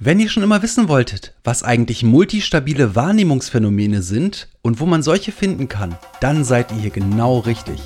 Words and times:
Wenn 0.00 0.18
ihr 0.18 0.28
schon 0.28 0.42
immer 0.42 0.60
wissen 0.60 0.88
wolltet, 0.88 1.34
was 1.44 1.62
eigentlich 1.62 2.02
multistabile 2.02 2.96
Wahrnehmungsphänomene 2.96 4.02
sind 4.02 4.48
und 4.60 4.80
wo 4.80 4.86
man 4.86 5.04
solche 5.04 5.30
finden 5.30 5.68
kann, 5.68 5.96
dann 6.20 6.44
seid 6.44 6.72
ihr 6.72 6.78
hier 6.78 6.90
genau 6.90 7.38
richtig. 7.38 7.80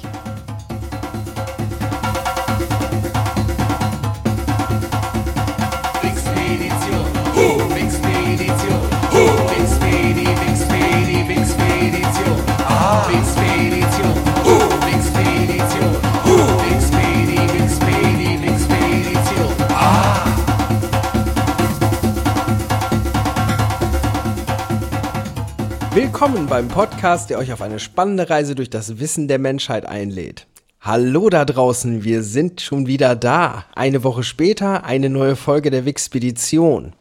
Willkommen 26.21 26.49
beim 26.49 26.67
Podcast, 26.67 27.31
der 27.31 27.39
euch 27.39 27.53
auf 27.53 27.63
eine 27.63 27.79
spannende 27.79 28.29
Reise 28.29 28.57
durch 28.57 28.69
das 28.69 28.99
Wissen 28.99 29.29
der 29.29 29.39
Menschheit 29.39 29.87
einlädt. 29.87 30.49
Hallo 30.81 31.29
da 31.29 31.45
draußen, 31.45 32.03
wir 32.03 32.25
sind 32.25 32.61
schon 32.61 32.89
wieder 32.89 33.15
da. 33.15 33.67
Eine 33.77 34.03
Woche 34.03 34.25
später 34.25 34.83
eine 34.83 35.11
neue 35.11 35.37
Folge 35.37 35.71
der 35.71 35.85
Wixpedition. 35.85 36.93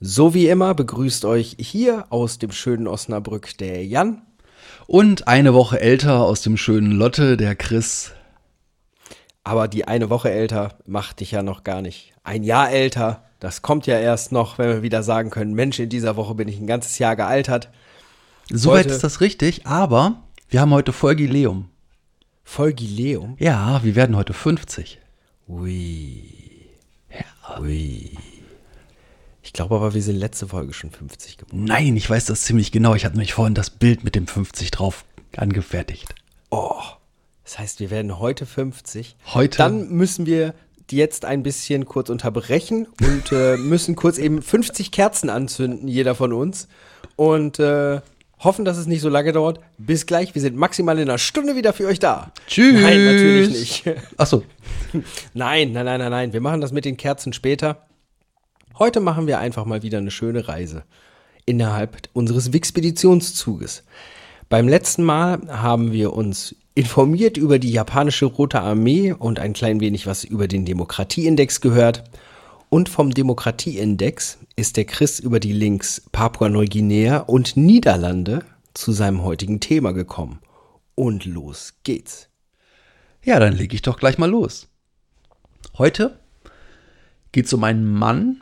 So 0.00 0.32
wie 0.32 0.48
immer 0.48 0.72
begrüßt 0.72 1.26
euch 1.26 1.56
hier 1.58 2.06
aus 2.08 2.38
dem 2.38 2.52
schönen 2.52 2.88
Osnabrück 2.88 3.58
der 3.58 3.84
Jan. 3.84 4.22
Und 4.86 5.28
eine 5.28 5.52
Woche 5.52 5.78
älter 5.82 6.22
aus 6.22 6.40
dem 6.40 6.56
schönen 6.56 6.92
Lotte, 6.92 7.36
der 7.36 7.54
Chris. 7.54 8.12
Aber 9.44 9.68
die 9.68 9.86
eine 9.86 10.08
Woche 10.08 10.30
älter 10.30 10.78
macht 10.86 11.20
dich 11.20 11.32
ja 11.32 11.42
noch 11.42 11.64
gar 11.64 11.82
nicht. 11.82 12.14
Ein 12.24 12.44
Jahr 12.44 12.70
älter, 12.72 13.24
das 13.40 13.60
kommt 13.60 13.86
ja 13.86 13.98
erst 13.98 14.32
noch, 14.32 14.56
wenn 14.56 14.68
wir 14.70 14.82
wieder 14.82 15.02
sagen 15.02 15.28
können, 15.28 15.52
Mensch, 15.52 15.78
in 15.78 15.90
dieser 15.90 16.16
Woche 16.16 16.34
bin 16.34 16.48
ich 16.48 16.58
ein 16.58 16.66
ganzes 16.66 16.98
Jahr 16.98 17.14
gealtert. 17.14 17.68
Soweit 18.54 18.84
Heute- 18.84 18.94
ist 18.94 19.04
das 19.04 19.20
richtig, 19.20 19.66
aber 19.66 20.22
wir 20.48 20.60
haben 20.60 20.72
heute 20.72 20.92
Folgileum. 20.92 21.68
Folgileum. 22.44 23.36
Ja, 23.38 23.82
wir 23.82 23.94
werden 23.94 24.16
heute 24.16 24.34
50. 24.34 24.98
Ui. 25.48 26.22
Ui. 27.60 28.10
Ich 29.42 29.52
glaube 29.52 29.74
aber, 29.76 29.94
wir 29.94 30.02
sind 30.02 30.16
letzte 30.16 30.48
Folge 30.48 30.72
schon 30.72 30.90
50 30.90 31.38
geworden. 31.38 31.64
Nein, 31.64 31.96
ich 31.96 32.08
weiß 32.08 32.26
das 32.26 32.42
ziemlich 32.42 32.72
genau. 32.72 32.94
Ich 32.94 33.04
hatte 33.04 33.16
nämlich 33.16 33.34
vorhin 33.34 33.54
das 33.54 33.70
Bild 33.70 34.04
mit 34.04 34.14
dem 34.14 34.26
50 34.26 34.70
drauf 34.70 35.04
angefertigt. 35.36 36.14
Oh. 36.50 36.80
Das 37.44 37.58
heißt, 37.58 37.80
wir 37.80 37.90
werden 37.90 38.18
heute 38.18 38.46
50. 38.46 39.16
Heute- 39.34 39.58
Dann 39.58 39.88
müssen 39.90 40.26
wir 40.26 40.54
jetzt 40.90 41.24
ein 41.24 41.42
bisschen 41.42 41.86
kurz 41.86 42.10
unterbrechen 42.10 42.86
und 43.00 43.32
äh, 43.32 43.56
müssen 43.56 43.96
kurz 43.96 44.18
eben 44.18 44.42
50 44.42 44.90
Kerzen 44.90 45.30
anzünden, 45.30 45.88
jeder 45.88 46.14
von 46.14 46.32
uns. 46.34 46.68
Und 47.16 47.58
äh, 47.58 48.00
hoffen, 48.44 48.64
dass 48.64 48.76
es 48.76 48.86
nicht 48.86 49.00
so 49.00 49.08
lange 49.08 49.32
dauert. 49.32 49.60
Bis 49.78 50.06
gleich. 50.06 50.34
Wir 50.34 50.42
sind 50.42 50.56
maximal 50.56 50.98
in 50.98 51.08
einer 51.08 51.18
Stunde 51.18 51.56
wieder 51.56 51.72
für 51.72 51.86
euch 51.86 51.98
da. 51.98 52.32
Tschüss. 52.46 52.80
Nein, 52.80 53.04
natürlich 53.04 53.84
nicht. 53.84 53.96
Achso, 54.16 54.42
Nein, 55.34 55.72
nein, 55.72 55.84
nein, 55.84 55.98
nein, 55.98 56.10
nein. 56.10 56.32
Wir 56.32 56.40
machen 56.40 56.60
das 56.60 56.72
mit 56.72 56.84
den 56.84 56.96
Kerzen 56.96 57.32
später. 57.32 57.86
Heute 58.78 59.00
machen 59.00 59.26
wir 59.26 59.38
einfach 59.38 59.64
mal 59.64 59.82
wieder 59.82 59.98
eine 59.98 60.10
schöne 60.10 60.48
Reise 60.48 60.84
innerhalb 61.44 62.08
unseres 62.12 62.52
Wixpeditionszuges. 62.52 63.84
Beim 64.48 64.68
letzten 64.68 65.02
Mal 65.02 65.40
haben 65.48 65.92
wir 65.92 66.12
uns 66.12 66.54
informiert 66.74 67.36
über 67.36 67.58
die 67.58 67.72
japanische 67.72 68.26
Rote 68.26 68.60
Armee 68.60 69.12
und 69.12 69.40
ein 69.40 69.52
klein 69.52 69.80
wenig 69.80 70.06
was 70.06 70.24
über 70.24 70.48
den 70.48 70.64
Demokratieindex 70.64 71.60
gehört. 71.60 72.04
Und 72.72 72.88
vom 72.88 73.12
Demokratieindex 73.12 74.38
ist 74.56 74.78
der 74.78 74.86
Chris 74.86 75.20
über 75.20 75.40
die 75.40 75.52
Links 75.52 76.00
Papua-Neuguinea 76.10 77.18
und 77.18 77.54
Niederlande 77.54 78.46
zu 78.72 78.92
seinem 78.92 79.22
heutigen 79.22 79.60
Thema 79.60 79.92
gekommen. 79.92 80.38
Und 80.94 81.26
los 81.26 81.74
geht's. 81.82 82.30
ja, 83.22 83.38
dann 83.38 83.52
lege 83.52 83.74
ich 83.74 83.82
doch 83.82 83.98
gleich 83.98 84.16
mal 84.16 84.30
los. 84.30 84.68
Heute 85.76 86.18
geht 87.32 87.44
es 87.44 87.52
um 87.52 87.62
einen 87.62 87.84
Mann, 87.84 88.40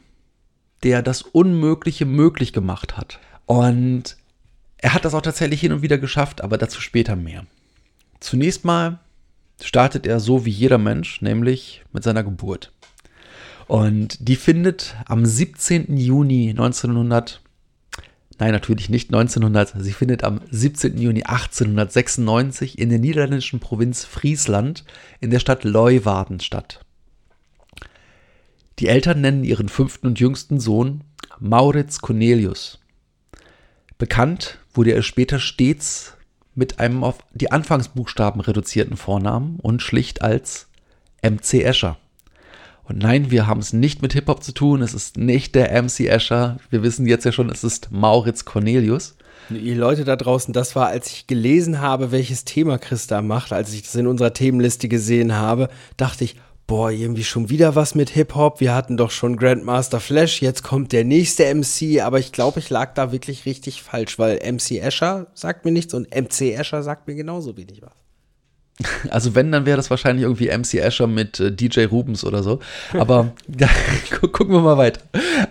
der 0.84 1.02
das 1.02 1.22
Unmögliche 1.22 2.04
möglich 2.04 2.52
gemacht 2.52 2.96
hat. 2.96 3.18
Und 3.46 4.16
er 4.78 4.94
hat 4.94 5.04
das 5.04 5.14
auch 5.14 5.22
tatsächlich 5.22 5.60
hin 5.60 5.72
und 5.72 5.82
wieder 5.82 5.98
geschafft, 5.98 6.40
aber 6.40 6.56
dazu 6.56 6.80
später 6.80 7.16
mehr. 7.16 7.46
Zunächst 8.20 8.64
mal 8.64 9.00
startet 9.60 10.06
er 10.06 10.20
so 10.20 10.44
wie 10.44 10.50
jeder 10.50 10.78
Mensch, 10.78 11.20
nämlich 11.20 11.82
mit 11.92 12.04
seiner 12.04 12.22
Geburt. 12.22 12.72
Und 13.70 14.28
die 14.28 14.34
findet 14.34 14.96
am 15.06 15.24
17. 15.24 15.96
Juni 15.96 16.50
1900, 16.50 17.40
nein, 18.40 18.50
natürlich 18.50 18.90
nicht 18.90 19.10
1900, 19.14 19.74
sie 19.78 19.92
findet 19.92 20.24
am 20.24 20.40
17. 20.50 20.98
Juni 20.98 21.22
1896 21.22 22.80
in 22.80 22.88
der 22.88 22.98
niederländischen 22.98 23.60
Provinz 23.60 24.04
Friesland 24.04 24.84
in 25.20 25.30
der 25.30 25.38
Stadt 25.38 25.62
Leeuwarden 25.62 26.40
statt. 26.40 26.84
Die 28.80 28.88
Eltern 28.88 29.20
nennen 29.20 29.44
ihren 29.44 29.68
fünften 29.68 30.08
und 30.08 30.18
jüngsten 30.18 30.58
Sohn 30.58 31.04
Maurits 31.38 32.00
Cornelius. 32.00 32.80
Bekannt 33.98 34.58
wurde 34.74 34.94
er 34.94 35.02
später 35.02 35.38
stets 35.38 36.16
mit 36.56 36.80
einem 36.80 37.04
auf 37.04 37.18
die 37.34 37.52
Anfangsbuchstaben 37.52 38.40
reduzierten 38.40 38.96
Vornamen 38.96 39.60
und 39.60 39.80
schlicht 39.80 40.22
als 40.22 40.66
MC 41.22 41.62
Escher. 41.62 41.98
Und 42.90 42.98
nein, 42.98 43.30
wir 43.30 43.46
haben 43.46 43.60
es 43.60 43.72
nicht 43.72 44.02
mit 44.02 44.14
Hip-Hop 44.14 44.42
zu 44.42 44.50
tun, 44.50 44.82
es 44.82 44.94
ist 44.94 45.16
nicht 45.16 45.54
der 45.54 45.80
MC 45.80 46.08
Escher. 46.08 46.56
Wir 46.70 46.82
wissen 46.82 47.06
jetzt 47.06 47.24
ja 47.24 47.30
schon, 47.30 47.48
es 47.48 47.62
ist 47.62 47.92
Maurits 47.92 48.44
Cornelius. 48.44 49.14
Ihr 49.48 49.76
Leute 49.76 50.02
da 50.02 50.16
draußen, 50.16 50.52
das 50.52 50.74
war, 50.74 50.88
als 50.88 51.06
ich 51.06 51.28
gelesen 51.28 51.80
habe, 51.80 52.10
welches 52.10 52.44
Thema 52.44 52.78
Chris 52.78 53.06
da 53.06 53.22
macht, 53.22 53.52
als 53.52 53.72
ich 53.72 53.82
das 53.82 53.94
in 53.94 54.08
unserer 54.08 54.32
Themenliste 54.32 54.88
gesehen 54.88 55.36
habe, 55.36 55.68
dachte 55.96 56.24
ich, 56.24 56.34
boah, 56.66 56.90
irgendwie 56.90 57.22
schon 57.22 57.48
wieder 57.48 57.76
was 57.76 57.94
mit 57.94 58.10
Hip-Hop. 58.10 58.58
Wir 58.58 58.74
hatten 58.74 58.96
doch 58.96 59.12
schon 59.12 59.36
Grandmaster 59.36 60.00
Flash, 60.00 60.42
jetzt 60.42 60.64
kommt 60.64 60.90
der 60.90 61.04
nächste 61.04 61.44
MC, 61.54 62.00
aber 62.00 62.18
ich 62.18 62.32
glaube, 62.32 62.58
ich 62.58 62.70
lag 62.70 62.94
da 62.94 63.12
wirklich 63.12 63.46
richtig 63.46 63.82
falsch, 63.82 64.18
weil 64.18 64.40
MC 64.52 64.80
Escher 64.80 65.28
sagt 65.34 65.64
mir 65.64 65.70
nichts 65.70 65.94
und 65.94 66.12
MC 66.12 66.56
Escher 66.58 66.82
sagt 66.82 67.06
mir 67.06 67.14
genauso 67.14 67.56
wenig 67.56 67.82
was. 67.82 67.99
Also 69.10 69.34
wenn, 69.34 69.52
dann 69.52 69.66
wäre 69.66 69.76
das 69.76 69.90
wahrscheinlich 69.90 70.24
irgendwie 70.24 70.48
MC 70.48 70.74
Escher 70.74 71.06
mit 71.06 71.40
äh, 71.40 71.52
DJ 71.52 71.84
Rubens 71.84 72.24
oder 72.24 72.42
so. 72.42 72.60
Aber 72.94 73.32
ja, 73.58 73.68
gu 74.20 74.28
gucken 74.28 74.54
wir 74.54 74.60
mal 74.60 74.78
weiter. 74.78 75.00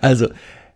Also, 0.00 0.28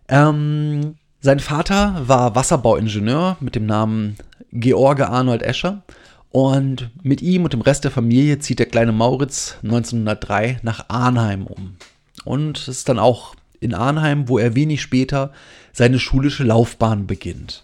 ähm, 0.07 0.95
sein 1.21 1.39
Vater 1.39 2.01
war 2.05 2.35
Wasserbauingenieur 2.35 3.37
mit 3.39 3.55
dem 3.55 3.65
Namen 3.65 4.17
George 4.51 5.07
Arnold 5.07 5.41
Escher. 5.41 5.83
Und 6.29 6.89
mit 7.01 7.21
ihm 7.21 7.45
und 7.45 7.53
dem 7.53 7.61
Rest 7.61 7.85
der 7.85 7.91
Familie 7.91 8.39
zieht 8.39 8.59
der 8.59 8.65
kleine 8.65 8.91
Mauritz 8.91 9.57
1903 9.63 10.59
nach 10.63 10.85
Arnheim 10.89 11.47
um. 11.47 11.77
Und 12.25 12.57
es 12.57 12.67
ist 12.67 12.89
dann 12.89 12.99
auch 12.99 13.35
in 13.61 13.73
Arnheim, 13.73 14.27
wo 14.27 14.37
er 14.37 14.53
wenig 14.53 14.81
später 14.81 15.31
seine 15.71 15.97
schulische 15.97 16.43
Laufbahn 16.43 17.07
beginnt. 17.07 17.63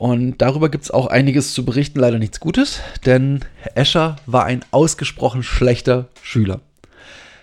Und 0.00 0.38
darüber 0.38 0.70
gibt 0.70 0.84
es 0.84 0.90
auch 0.90 1.08
einiges 1.08 1.52
zu 1.52 1.62
berichten, 1.62 2.00
leider 2.00 2.18
nichts 2.18 2.40
Gutes, 2.40 2.80
denn 3.04 3.40
Escher 3.74 4.16
war 4.24 4.46
ein 4.46 4.64
ausgesprochen 4.70 5.42
schlechter 5.42 6.08
Schüler. 6.22 6.62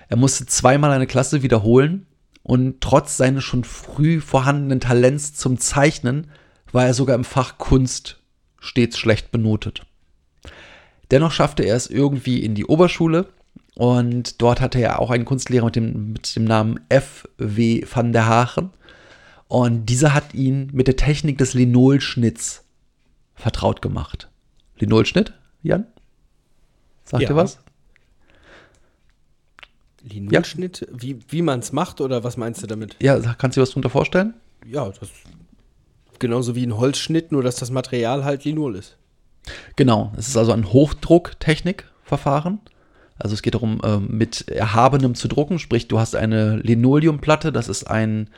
Er 0.10 0.18
musste 0.18 0.48
zweimal 0.48 0.90
eine 0.90 1.06
Klasse 1.06 1.44
wiederholen 1.44 2.08
und 2.42 2.82
trotz 2.82 3.16
seines 3.16 3.44
schon 3.44 3.64
früh 3.64 4.20
vorhandenen 4.20 4.80
Talents 4.80 5.36
zum 5.36 5.60
Zeichnen 5.60 6.32
war 6.72 6.88
er 6.88 6.96
sogar 6.96 7.16
im 7.16 7.26
Fach 7.26 7.60
Kunst 7.60 8.18
stets 8.60 8.98
schlecht 8.98 9.30
benotet. 9.30 9.86
Dennoch 11.12 11.34
schaffte 11.34 11.62
er 11.62 11.76
es 11.76 11.86
irgendwie 11.86 12.44
in 12.44 12.56
die 12.56 12.66
Oberschule 12.66 13.28
und 13.76 14.42
dort 14.42 14.62
hatte 14.62 14.82
er 14.82 15.00
auch 15.00 15.12
einen 15.12 15.26
Kunstlehrer 15.26 15.66
mit 15.66 15.76
dem, 15.76 16.14
mit 16.14 16.36
dem 16.36 16.46
Namen 16.46 16.80
F. 16.90 17.28
W. 17.38 17.86
van 17.88 18.14
der 18.14 18.26
Hagen. 18.26 18.72
Und 19.48 19.86
dieser 19.86 20.14
hat 20.14 20.34
ihn 20.34 20.70
mit 20.74 20.88
der 20.88 20.96
Technik 20.98 21.38
des 21.38 21.54
Linolschnitts 21.54 22.64
vertraut 23.36 23.82
gemacht. 23.82 24.30
Linolschnitt, 24.78 25.34
Jan? 25.64 25.86
Sagt 27.06 27.24
Ja. 27.24 27.30
ihr 27.30 27.36
was? 27.36 27.60
Linolschnitt, 30.04 30.88
wie, 30.92 31.20
wie 31.30 31.42
man 31.42 31.60
es 31.60 31.72
macht 31.72 32.02
oder 32.02 32.24
was 32.24 32.38
meinst 32.38 32.62
du 32.64 32.68
damit? 32.68 32.96
Ja, 33.02 33.20
kannst 33.36 33.56
du 33.58 33.60
dir 33.60 33.64
was 33.64 33.70
darunter 33.72 33.90
vorstellen? 33.90 34.34
Ja, 34.66 34.88
das 34.90 35.10
genauso 36.20 36.56
wie 36.56 36.66
ein 36.66 36.78
Holzschnitt, 36.78 37.32
nur 37.32 37.44
dass 37.44 37.56
das 37.58 37.70
Material 37.72 38.24
halt 38.26 38.44
Linol 38.44 38.76
ist. 38.76 38.98
Genau, 39.76 40.12
es 40.18 40.28
ist 40.28 40.38
also 40.38 40.52
ein 40.52 40.72
Hochdrucktechnikverfahren. 40.74 42.60
Also 43.20 43.34
es 43.34 43.42
geht 43.42 43.56
darum, 43.56 43.82
ähm, 43.84 44.08
mit 44.10 44.48
Erhabenem 44.48 45.16
zu 45.16 45.28
drucken, 45.28 45.60
sprich 45.60 45.88
du 45.88 46.00
hast 46.00 46.16
eine 46.16 46.58
Linoleumplatte, 46.58 47.52
das 47.52 47.68
ist 47.68 47.86
ein, 47.86 48.30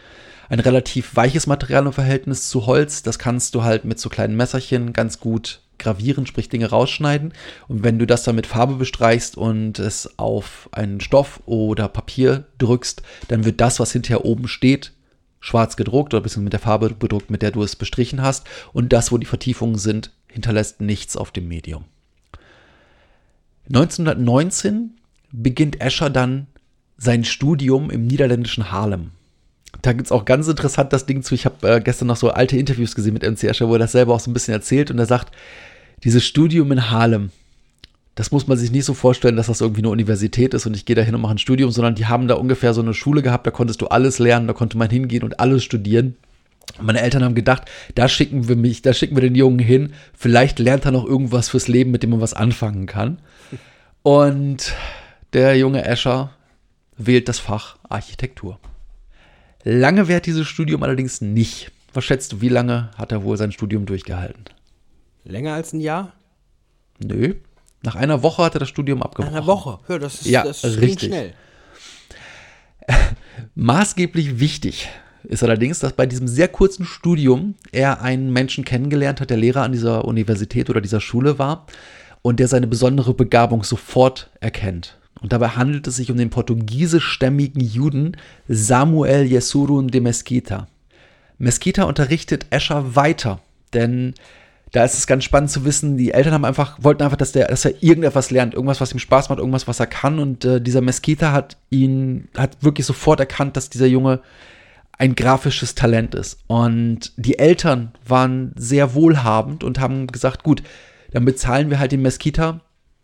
ein 0.49 0.59
relativ 0.59 1.15
weiches 1.15 1.47
Material 1.47 1.85
im 1.85 1.93
Verhältnis 1.93 2.49
zu 2.49 2.65
Holz. 2.65 3.03
Das 3.03 3.19
kannst 3.19 3.55
du 3.55 3.63
halt 3.63 3.85
mit 3.85 3.99
so 3.99 4.09
kleinen 4.09 4.35
Messerchen 4.35 4.93
ganz 4.93 5.19
gut 5.19 5.61
gravieren, 5.77 6.25
sprich 6.25 6.49
Dinge 6.49 6.69
rausschneiden. 6.69 7.33
Und 7.67 7.83
wenn 7.83 7.99
du 7.99 8.05
das 8.05 8.23
dann 8.23 8.35
mit 8.35 8.47
Farbe 8.47 8.75
bestreichst 8.75 9.37
und 9.37 9.79
es 9.79 10.17
auf 10.17 10.67
einen 10.71 10.99
Stoff 10.99 11.41
oder 11.45 11.87
Papier 11.87 12.45
drückst, 12.57 13.01
dann 13.29 13.45
wird 13.45 13.61
das, 13.61 13.79
was 13.79 13.91
hinterher 13.91 14.25
oben 14.25 14.47
steht, 14.47 14.91
schwarz 15.39 15.77
gedruckt 15.77 16.13
oder 16.13 16.21
bisschen 16.21 16.43
mit 16.43 16.53
der 16.53 16.59
Farbe 16.59 16.89
bedruckt, 16.89 17.29
mit 17.29 17.41
der 17.41 17.51
du 17.51 17.63
es 17.63 17.75
bestrichen 17.75 18.21
hast. 18.21 18.45
Und 18.73 18.91
das, 18.91 19.11
wo 19.11 19.17
die 19.17 19.25
Vertiefungen 19.25 19.77
sind, 19.77 20.11
hinterlässt 20.27 20.81
nichts 20.81 21.15
auf 21.15 21.31
dem 21.31 21.47
Medium. 21.47 21.85
1919 23.67 24.97
beginnt 25.31 25.79
Escher 25.79 26.09
dann 26.09 26.47
sein 26.97 27.23
Studium 27.23 27.91
im 27.91 28.07
niederländischen 28.07 28.71
Harlem. 28.71 29.11
Da 29.81 29.93
gibt 29.93 30.07
es 30.07 30.11
auch 30.11 30.25
ganz 30.25 30.47
interessant 30.47 30.91
das 30.93 31.05
Ding 31.05 31.23
zu. 31.23 31.35
Ich 31.35 31.45
habe 31.45 31.75
äh, 31.75 31.79
gestern 31.79 32.07
noch 32.07 32.17
so 32.17 32.31
alte 32.31 32.57
Interviews 32.57 32.95
gesehen 32.95 33.13
mit 33.13 33.23
MC 33.23 33.43
Escher, 33.43 33.69
wo 33.69 33.73
er 33.73 33.79
das 33.79 33.91
selber 33.91 34.13
auch 34.13 34.19
so 34.19 34.29
ein 34.29 34.33
bisschen 34.33 34.53
erzählt 34.53 34.91
und 34.91 34.99
er 34.99 35.05
sagt, 35.05 35.33
dieses 36.03 36.25
Studium 36.25 36.71
in 36.71 36.89
Harlem, 36.89 37.31
das 38.15 38.31
muss 38.31 38.47
man 38.47 38.57
sich 38.57 38.71
nicht 38.71 38.85
so 38.85 38.93
vorstellen, 38.93 39.35
dass 39.35 39.47
das 39.47 39.61
irgendwie 39.61 39.81
eine 39.81 39.89
Universität 39.89 40.53
ist 40.53 40.65
und 40.65 40.75
ich 40.75 40.85
gehe 40.85 40.95
da 40.95 41.01
hin 41.01 41.15
und 41.15 41.21
mache 41.21 41.35
ein 41.35 41.37
Studium, 41.37 41.71
sondern 41.71 41.95
die 41.95 42.07
haben 42.07 42.27
da 42.27 42.35
ungefähr 42.35 42.73
so 42.73 42.81
eine 42.81 42.93
Schule 42.93 43.21
gehabt, 43.21 43.47
da 43.47 43.51
konntest 43.51 43.81
du 43.81 43.87
alles 43.87 44.19
lernen, 44.19 44.47
da 44.47 44.53
konnte 44.53 44.77
man 44.77 44.89
hingehen 44.89 45.23
und 45.23 45.39
alles 45.39 45.63
studieren. 45.63 46.15
Meine 46.81 47.01
Eltern 47.01 47.23
haben 47.23 47.35
gedacht, 47.35 47.63
da 47.95 48.07
schicken 48.07 48.47
wir 48.47 48.55
mich, 48.55 48.81
da 48.81 48.93
schicken 48.93 49.15
wir 49.15 49.21
den 49.21 49.35
Jungen 49.35 49.59
hin. 49.59 49.93
Vielleicht 50.13 50.59
lernt 50.59 50.85
er 50.85 50.91
noch 50.91 51.05
irgendwas 51.05 51.49
fürs 51.49 51.67
Leben, 51.67 51.91
mit 51.91 52.03
dem 52.03 52.11
man 52.11 52.21
was 52.21 52.33
anfangen 52.33 52.85
kann. 52.85 53.19
Und 54.03 54.73
der 55.33 55.57
junge 55.57 55.83
Escher 55.83 56.31
wählt 56.97 57.27
das 57.27 57.39
Fach 57.39 57.77
Architektur. 57.87 58.59
Lange 59.69 60.07
währt 60.07 60.25
dieses 60.25 60.47
Studium 60.47 60.81
allerdings 60.81 61.21
nicht. 61.21 61.71
Was 61.93 62.03
schätzt 62.03 62.31
du, 62.31 62.41
wie 62.41 62.49
lange 62.49 62.89
hat 62.97 63.11
er 63.11 63.23
wohl 63.23 63.37
sein 63.37 63.51
Studium 63.51 63.85
durchgehalten? 63.85 64.45
Länger 65.23 65.53
als 65.53 65.73
ein 65.73 65.79
Jahr? 65.79 66.13
Nö. 66.97 67.35
Nach 67.83 67.95
einer 67.95 68.23
Woche 68.23 68.43
hat 68.43 68.55
er 68.55 68.59
das 68.59 68.69
Studium 68.69 69.03
abgebrochen. 69.03 69.35
Eine 69.37 69.45
Woche. 69.45 69.79
Ja, 69.87 69.99
das, 69.99 70.21
ist, 70.21 70.25
Ja, 70.25 70.43
das 70.43 70.63
richtig. 70.63 71.09
schnell. 71.09 71.33
Maßgeblich 73.55 74.39
wichtig 74.39 74.89
ist 75.23 75.43
allerdings, 75.43 75.77
dass 75.79 75.93
bei 75.93 76.07
diesem 76.07 76.27
sehr 76.27 76.47
kurzen 76.47 76.85
Studium 76.85 77.53
er 77.71 78.01
einen 78.01 78.33
Menschen 78.33 78.65
kennengelernt 78.65 79.21
hat, 79.21 79.29
der 79.29 79.37
Lehrer 79.37 79.61
an 79.61 79.71
dieser 79.71 80.05
Universität 80.05 80.71
oder 80.71 80.81
dieser 80.81 80.99
Schule 80.99 81.37
war 81.37 81.67
und 82.23 82.39
der 82.39 82.47
seine 82.47 82.65
besondere 82.67 83.13
Begabung 83.13 83.63
sofort 83.63 84.31
erkennt. 84.39 84.97
Und 85.21 85.33
dabei 85.33 85.49
handelt 85.49 85.87
es 85.87 85.97
sich 85.97 86.11
um 86.11 86.17
den 86.17 86.29
portugiesischstämmigen 86.29 87.61
Juden 87.61 88.17
Samuel 88.47 89.25
Yesurun 89.25 89.89
de 89.89 90.01
Mesquita. 90.01 90.67
Mesquita 91.37 91.83
unterrichtet 91.83 92.45
Escher 92.49 92.95
weiter, 92.95 93.41
denn 93.73 94.13
da 94.71 94.83
ist 94.83 94.97
es 94.97 95.07
ganz 95.07 95.23
spannend 95.23 95.49
zu 95.49 95.65
wissen, 95.65 95.97
die 95.97 96.11
Eltern 96.11 96.33
haben 96.33 96.45
einfach, 96.45 96.77
wollten 96.81 97.01
einfach, 97.01 97.17
dass, 97.17 97.31
der, 97.31 97.47
dass 97.47 97.65
er 97.65 97.81
irgendetwas 97.81 98.29
lernt, 98.29 98.53
irgendwas, 98.53 98.81
was 98.81 98.93
ihm 98.93 98.99
Spaß 98.99 99.29
macht, 99.29 99.39
irgendwas, 99.39 99.67
was 99.67 99.79
er 99.79 99.87
kann. 99.87 100.19
Und 100.19 100.45
äh, 100.45 100.61
dieser 100.61 100.81
Mesquita 100.81 101.31
hat 101.31 101.57
ihn, 101.69 102.27
hat 102.37 102.61
wirklich 102.61 102.85
sofort 102.85 103.19
erkannt, 103.19 103.57
dass 103.57 103.69
dieser 103.69 103.87
Junge 103.87 104.21
ein 104.91 105.15
grafisches 105.15 105.73
Talent 105.73 106.13
ist. 106.13 106.39
Und 106.47 107.13
die 107.17 107.39
Eltern 107.39 107.93
waren 108.05 108.53
sehr 108.57 108.93
wohlhabend 108.93 109.63
und 109.63 109.79
haben 109.79 110.07
gesagt, 110.07 110.43
gut, 110.43 110.61
dann 111.11 111.25
bezahlen 111.25 111.71
wir 111.71 111.79
halt 111.79 111.91
den 111.91 112.03
Mesquita 112.03 112.61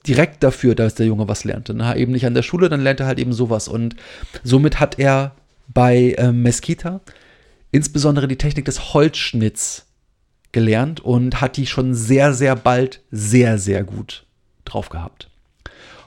direkt 0.07 0.44
dafür, 0.44 0.75
dass 0.75 0.96
der 0.96 1.06
Junge 1.06 1.28
was 1.28 1.44
lernt. 1.44 1.69
Dann 1.69 1.98
eben 1.98 2.12
nicht 2.12 2.25
an 2.25 2.34
der 2.34 2.44
Schule, 2.44 2.69
dann 2.69 2.81
lernt 2.81 3.00
er 3.00 3.07
halt 3.07 3.19
eben 3.19 3.34
sowas. 3.34 3.68
Und 3.68 3.96
somit 4.44 4.80
hat 4.80 5.00
er 5.00 5.36
bei 5.68 6.16
äh, 6.18 6.31
Mesquita 6.31 7.02
insbesondere 7.72 8.28
die 8.28 8.38
Technik 8.38 8.66
des 8.66 8.94
Holzschnitts 8.94 9.86
gelernt 10.54 11.02
und 11.02 11.42
hat 11.42 11.57
die 11.57 11.68
schon 11.68 11.94
sehr, 11.94 12.34
sehr 12.34 12.56
bald 12.56 13.02
sehr, 13.12 13.57
sehr 13.57 13.84
gut 13.84 14.25
drauf 14.63 14.88
gehabt. 14.88 15.30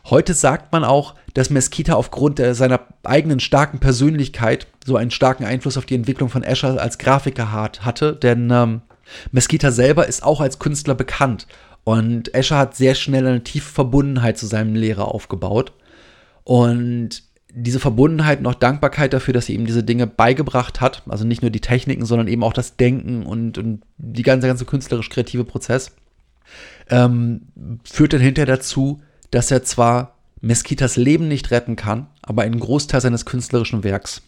Heute 0.06 0.33
sagt 0.33 0.73
man 0.73 0.85
auch, 0.85 1.15
dass 1.35 1.51
Mesquita 1.51 1.93
aufgrund 1.93 2.41
seiner 2.53 2.81
eigenen 3.03 3.41
starken 3.41 3.79
Persönlichkeit 3.79 4.67
so 4.87 4.97
einen 4.97 5.11
starken 5.11 5.44
Einfluss 5.44 5.77
auf 5.77 5.85
die 5.85 5.97
Entwicklung 5.97 6.31
von 6.31 6.43
Escher 6.43 6.81
als 6.81 6.97
Grafiker 6.97 7.53
hat, 7.53 7.85
hatte, 7.85 8.17
denn 8.17 8.51
ähm, 8.51 8.81
Mesquita 9.33 9.71
selber 9.71 10.06
ist 10.06 10.23
auch 10.23 10.41
als 10.41 10.59
Künstler 10.59 10.94
bekannt 10.94 11.47
und 11.88 12.35
Escher 12.35 12.58
hat 12.58 12.76
sehr 12.76 12.94
schnell 12.94 13.26
eine 13.26 13.43
tiefe 13.43 13.73
Verbundenheit 13.73 14.37
zu 14.37 14.44
seinem 14.46 14.75
Lehrer 14.75 15.08
aufgebaut 15.08 15.73
und 16.44 17.23
diese 17.50 17.81
Verbundenheit 17.81 18.40
und 18.40 18.46
auch 18.46 18.56
Dankbarkeit 18.56 19.14
dafür, 19.14 19.32
dass 19.32 19.46
sie 19.46 19.55
ihm 19.55 19.64
diese 19.64 19.82
Dinge 19.82 20.06
beigebracht 20.06 20.82
hat, 20.82 21.02
also 21.08 21.25
nicht 21.25 21.40
nur 21.40 21.50
die 21.50 21.62
Techniken, 21.62 22.05
sondern 22.05 22.29
eben 22.29 22.44
auch 22.44 22.52
das 22.52 22.76
Denken 22.76 23.25
und, 23.25 23.56
und 23.56 23.85
die 23.96 24.23
ganze, 24.23 24.49
ganze 24.49 24.67
künstlerisch-kreative 24.67 25.44
Prozess, 25.44 25.93
ähm, 26.90 27.46
führt 27.85 28.12
dann 28.12 28.20
hinterher 28.20 28.55
dazu, 28.55 29.00
dass 29.31 29.50
er 29.50 29.62
zwar 29.62 30.19
Mesquitas 30.43 30.96
Leben 30.96 31.26
nicht 31.26 31.50
retten 31.50 31.76
kann, 31.76 32.08
aber 32.20 32.43
einen 32.43 32.61
Großteil 32.61 33.00
seines 33.00 33.25
künstlerischen 33.25 33.82
Werks. 33.82 34.20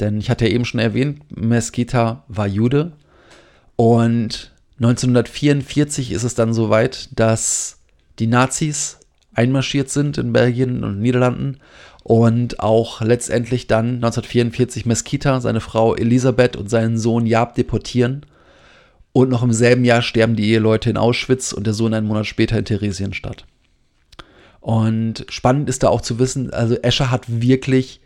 Denn 0.00 0.18
ich 0.18 0.28
hatte 0.28 0.44
ja 0.46 0.50
eben 0.52 0.64
schon 0.64 0.80
erwähnt, 0.80 1.20
Mesquita 1.30 2.24
war 2.26 2.48
Jude 2.48 2.94
und 3.76 4.50
1944 4.78 6.12
ist 6.12 6.22
es 6.22 6.34
dann 6.34 6.52
soweit, 6.52 7.08
dass 7.18 7.78
die 8.18 8.26
Nazis 8.26 8.98
einmarschiert 9.34 9.90
sind 9.90 10.18
in 10.18 10.32
Belgien 10.32 10.84
und 10.84 11.00
Niederlanden 11.00 11.58
und 12.02 12.60
auch 12.60 13.00
letztendlich 13.00 13.66
dann 13.66 13.96
1944 13.96 14.86
Mesquita, 14.86 15.40
seine 15.40 15.60
Frau 15.60 15.94
Elisabeth 15.94 16.56
und 16.56 16.70
seinen 16.70 16.98
Sohn 16.98 17.26
Jab 17.26 17.54
deportieren. 17.54 18.24
Und 19.12 19.30
noch 19.30 19.42
im 19.42 19.52
selben 19.52 19.84
Jahr 19.84 20.02
sterben 20.02 20.36
die 20.36 20.50
Eheleute 20.50 20.90
in 20.90 20.98
Auschwitz 20.98 21.52
und 21.52 21.66
der 21.66 21.74
Sohn 21.74 21.94
einen 21.94 22.06
Monat 22.06 22.26
später 22.26 22.58
in 22.58 22.66
Theresienstadt. 22.66 23.46
Und 24.60 25.24
spannend 25.30 25.68
ist 25.68 25.82
da 25.82 25.88
auch 25.88 26.00
zu 26.00 26.18
wissen, 26.18 26.52
also 26.52 26.74
Escher 26.76 27.10
hat 27.10 27.24
wirklich 27.28 28.00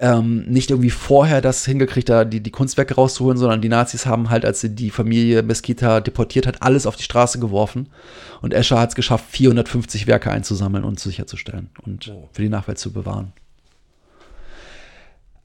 ähm, 0.00 0.44
nicht 0.46 0.70
irgendwie 0.70 0.90
vorher 0.90 1.40
das 1.40 1.64
hingekriegt, 1.64 2.08
da 2.08 2.24
die, 2.24 2.40
die 2.40 2.50
Kunstwerke 2.50 2.94
rauszuholen, 2.94 3.38
sondern 3.38 3.60
die 3.62 3.68
Nazis 3.68 4.06
haben 4.06 4.28
halt, 4.28 4.44
als 4.44 4.60
sie 4.60 4.74
die 4.74 4.90
Familie 4.90 5.42
Mesquita 5.42 6.00
deportiert 6.00 6.46
hat, 6.46 6.62
alles 6.62 6.86
auf 6.86 6.96
die 6.96 7.04
Straße 7.04 7.38
geworfen. 7.38 7.88
Und 8.42 8.52
Escher 8.52 8.80
hat 8.80 8.90
es 8.90 8.94
geschafft, 8.96 9.26
450 9.30 10.06
Werke 10.06 10.30
einzusammeln 10.30 10.84
und 10.84 10.98
sicherzustellen 10.98 11.70
und 11.84 12.08
Oh. 12.12 12.28
für 12.32 12.42
die 12.42 12.48
Nachwelt 12.48 12.78
zu 12.78 12.92
bewahren. 12.92 13.32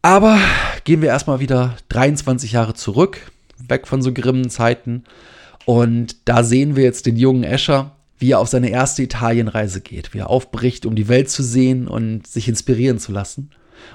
Aber 0.01 0.39
gehen 0.83 1.01
wir 1.01 1.09
erstmal 1.09 1.39
wieder 1.39 1.75
23 1.89 2.53
Jahre 2.53 2.73
zurück, 2.73 3.31
weg 3.67 3.85
von 3.85 4.01
so 4.01 4.13
grimmen 4.13 4.49
Zeiten. 4.49 5.03
Und 5.65 6.15
da 6.25 6.43
sehen 6.43 6.75
wir 6.75 6.83
jetzt 6.83 7.05
den 7.05 7.17
jungen 7.17 7.43
Escher, 7.43 7.91
wie 8.17 8.31
er 8.31 8.39
auf 8.39 8.47
seine 8.47 8.69
erste 8.69 9.03
Italienreise 9.03 9.81
geht, 9.81 10.13
wie 10.13 10.19
er 10.19 10.29
aufbricht, 10.29 10.85
um 10.85 10.95
die 10.95 11.07
Welt 11.07 11.29
zu 11.29 11.43
sehen 11.43 11.87
und 11.87 12.25
sich 12.25 12.47
inspirieren 12.47 12.97
zu 12.97 13.11
lassen. 13.11 13.51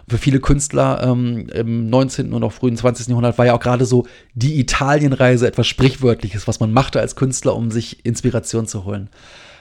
Für 0.09 0.19
viele 0.19 0.41
Künstler 0.41 1.03
ähm, 1.03 1.47
im 1.53 1.89
19. 1.89 2.33
und 2.33 2.43
auch 2.45 2.53
frühen 2.53 2.77
20. 2.77 3.09
Jahrhundert 3.09 3.39
war 3.39 3.47
ja 3.47 3.55
auch 3.55 3.61
gerade 3.61 3.85
so 3.85 4.07
die 4.35 4.59
Italienreise 4.61 5.47
etwas 5.47 5.67
Sprichwörtliches, 5.67 6.47
was 6.47 6.61
man 6.61 6.73
machte 6.73 7.01
als 7.01 7.17
Künstler, 7.17 7.57
um 7.57 7.71
sich 7.71 8.05
Inspiration 8.05 8.67
zu 8.67 8.85
holen. 8.85 9.09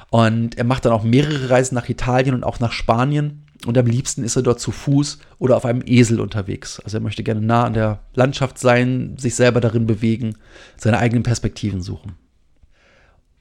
Und 0.09 0.57
er 0.57 0.63
macht 0.63 0.85
dann 0.85 0.93
auch 0.93 1.03
mehrere 1.03 1.49
Reisen 1.49 1.75
nach 1.75 1.89
Italien 1.89 2.35
und 2.35 2.43
auch 2.43 2.59
nach 2.59 2.71
Spanien. 2.71 3.45
Und 3.65 3.77
am 3.77 3.85
liebsten 3.85 4.23
ist 4.23 4.35
er 4.35 4.41
dort 4.41 4.59
zu 4.59 4.71
Fuß 4.71 5.19
oder 5.39 5.55
auf 5.55 5.65
einem 5.65 5.81
Esel 5.85 6.19
unterwegs. 6.19 6.79
Also 6.81 6.97
er 6.97 7.01
möchte 7.01 7.23
gerne 7.23 7.41
nah 7.41 7.63
an 7.63 7.73
der 7.73 7.99
Landschaft 8.13 8.59
sein, 8.59 9.15
sich 9.17 9.35
selber 9.35 9.61
darin 9.61 9.87
bewegen, 9.87 10.35
seine 10.77 10.99
eigenen 10.99 11.23
Perspektiven 11.23 11.81
suchen. 11.81 12.13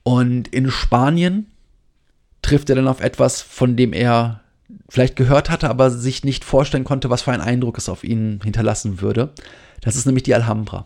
Und 0.02 0.48
in 0.48 0.70
Spanien 0.70 1.46
trifft 2.40 2.70
er 2.70 2.76
dann 2.76 2.88
auf 2.88 3.00
etwas, 3.00 3.42
von 3.42 3.76
dem 3.76 3.92
er 3.92 4.41
vielleicht 4.92 5.16
gehört 5.16 5.48
hatte, 5.48 5.70
aber 5.70 5.90
sich 5.90 6.22
nicht 6.22 6.44
vorstellen 6.44 6.84
konnte, 6.84 7.08
was 7.08 7.22
für 7.22 7.32
einen 7.32 7.40
Eindruck 7.40 7.78
es 7.78 7.88
auf 7.88 8.04
ihn 8.04 8.40
hinterlassen 8.44 9.00
würde. 9.00 9.30
Das 9.80 9.96
ist 9.96 10.04
nämlich 10.04 10.22
die 10.22 10.34
Alhambra. 10.34 10.84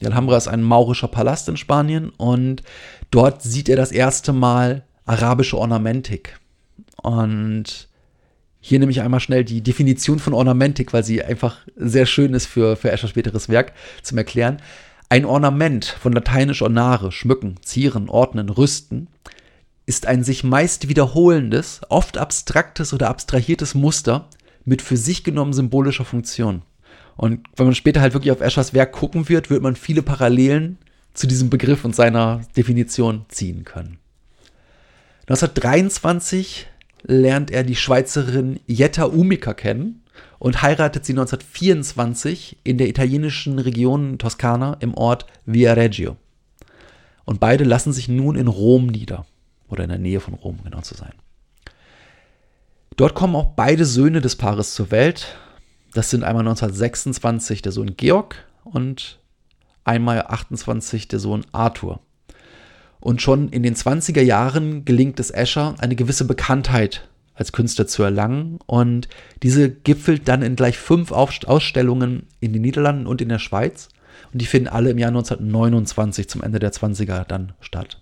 Die 0.00 0.06
Alhambra 0.06 0.36
ist 0.36 0.48
ein 0.48 0.60
maurischer 0.60 1.06
Palast 1.06 1.48
in 1.48 1.56
Spanien 1.56 2.08
und 2.08 2.64
dort 3.12 3.42
sieht 3.42 3.68
er 3.68 3.76
das 3.76 3.92
erste 3.92 4.32
Mal 4.32 4.82
arabische 5.06 5.56
Ornamentik. 5.56 6.40
Und 6.96 7.86
hier 8.58 8.80
nehme 8.80 8.90
ich 8.90 9.02
einmal 9.02 9.20
schnell 9.20 9.44
die 9.44 9.62
Definition 9.62 10.18
von 10.18 10.34
Ornamentik, 10.34 10.92
weil 10.92 11.04
sie 11.04 11.22
einfach 11.22 11.58
sehr 11.76 12.06
schön 12.06 12.34
ist 12.34 12.46
für, 12.46 12.74
für 12.74 12.90
Eschers 12.90 13.10
späteres 13.10 13.48
Werk 13.48 13.72
zum 14.02 14.18
Erklären. 14.18 14.60
Ein 15.10 15.24
Ornament 15.24 15.84
von 15.84 16.12
lateinisch 16.12 16.60
ornare, 16.60 17.12
schmücken, 17.12 17.54
zieren, 17.62 18.08
ordnen, 18.08 18.48
rüsten, 18.48 19.06
ist 19.86 20.06
ein 20.06 20.24
sich 20.24 20.44
meist 20.44 20.88
wiederholendes, 20.88 21.82
oft 21.88 22.16
abstraktes 22.18 22.92
oder 22.92 23.08
abstrahiertes 23.08 23.74
Muster 23.74 24.28
mit 24.64 24.82
für 24.82 24.96
sich 24.96 25.24
genommen 25.24 25.52
symbolischer 25.52 26.04
Funktion. 26.04 26.62
Und 27.16 27.46
wenn 27.56 27.66
man 27.66 27.74
später 27.74 28.00
halt 28.00 28.14
wirklich 28.14 28.32
auf 28.32 28.40
Eschers 28.40 28.74
Werk 28.74 28.92
gucken 28.92 29.28
wird, 29.28 29.50
wird 29.50 29.62
man 29.62 29.76
viele 29.76 30.02
Parallelen 30.02 30.78
zu 31.12 31.26
diesem 31.26 31.50
Begriff 31.50 31.84
und 31.84 31.94
seiner 31.94 32.40
Definition 32.56 33.26
ziehen 33.28 33.64
können. 33.64 33.98
1923 35.28 36.66
lernt 37.02 37.50
er 37.50 37.62
die 37.62 37.76
Schweizerin 37.76 38.60
Jetta 38.66 39.04
Umica 39.04 39.54
kennen 39.54 40.02
und 40.38 40.62
heiratet 40.62 41.04
sie 41.04 41.12
1924 41.12 42.58
in 42.64 42.78
der 42.78 42.88
italienischen 42.88 43.58
Region 43.58 44.18
Toskana 44.18 44.76
im 44.80 44.94
Ort 44.94 45.26
Viareggio. 45.46 46.16
Und 47.24 47.40
beide 47.40 47.64
lassen 47.64 47.92
sich 47.92 48.08
nun 48.08 48.36
in 48.36 48.48
Rom 48.48 48.86
nieder. 48.86 49.24
Oder 49.68 49.84
in 49.84 49.90
der 49.90 49.98
Nähe 49.98 50.20
von 50.20 50.34
Rom, 50.34 50.58
genau 50.62 50.80
zu 50.80 50.94
sein. 50.94 51.12
Dort 52.96 53.14
kommen 53.14 53.34
auch 53.34 53.52
beide 53.56 53.84
Söhne 53.84 54.20
des 54.20 54.36
Paares 54.36 54.74
zur 54.74 54.90
Welt. 54.90 55.36
Das 55.94 56.10
sind 56.10 56.22
einmal 56.22 56.42
1926 56.42 57.62
der 57.62 57.72
Sohn 57.72 57.96
Georg 57.96 58.36
und 58.62 59.18
einmal 59.84 60.22
28 60.22 61.08
der 61.08 61.18
Sohn 61.18 61.44
Arthur. 61.52 62.00
Und 63.00 63.20
schon 63.20 63.48
in 63.48 63.62
den 63.62 63.74
20er 63.74 64.22
Jahren 64.22 64.84
gelingt 64.84 65.20
es 65.20 65.30
Escher, 65.30 65.74
eine 65.78 65.96
gewisse 65.96 66.24
Bekanntheit 66.24 67.08
als 67.34 67.52
Künstler 67.52 67.86
zu 67.86 68.02
erlangen. 68.02 68.58
Und 68.66 69.08
diese 69.42 69.70
gipfelt 69.70 70.28
dann 70.28 70.42
in 70.42 70.56
gleich 70.56 70.78
fünf 70.78 71.12
Ausstellungen 71.12 72.28
in 72.40 72.52
den 72.52 72.62
Niederlanden 72.62 73.06
und 73.06 73.20
in 73.20 73.28
der 73.28 73.40
Schweiz. 73.40 73.88
Und 74.32 74.40
die 74.40 74.46
finden 74.46 74.68
alle 74.68 74.90
im 74.90 74.98
Jahr 74.98 75.08
1929 75.08 76.28
zum 76.28 76.42
Ende 76.42 76.60
der 76.60 76.72
20er 76.72 77.24
dann 77.24 77.52
statt. 77.60 78.00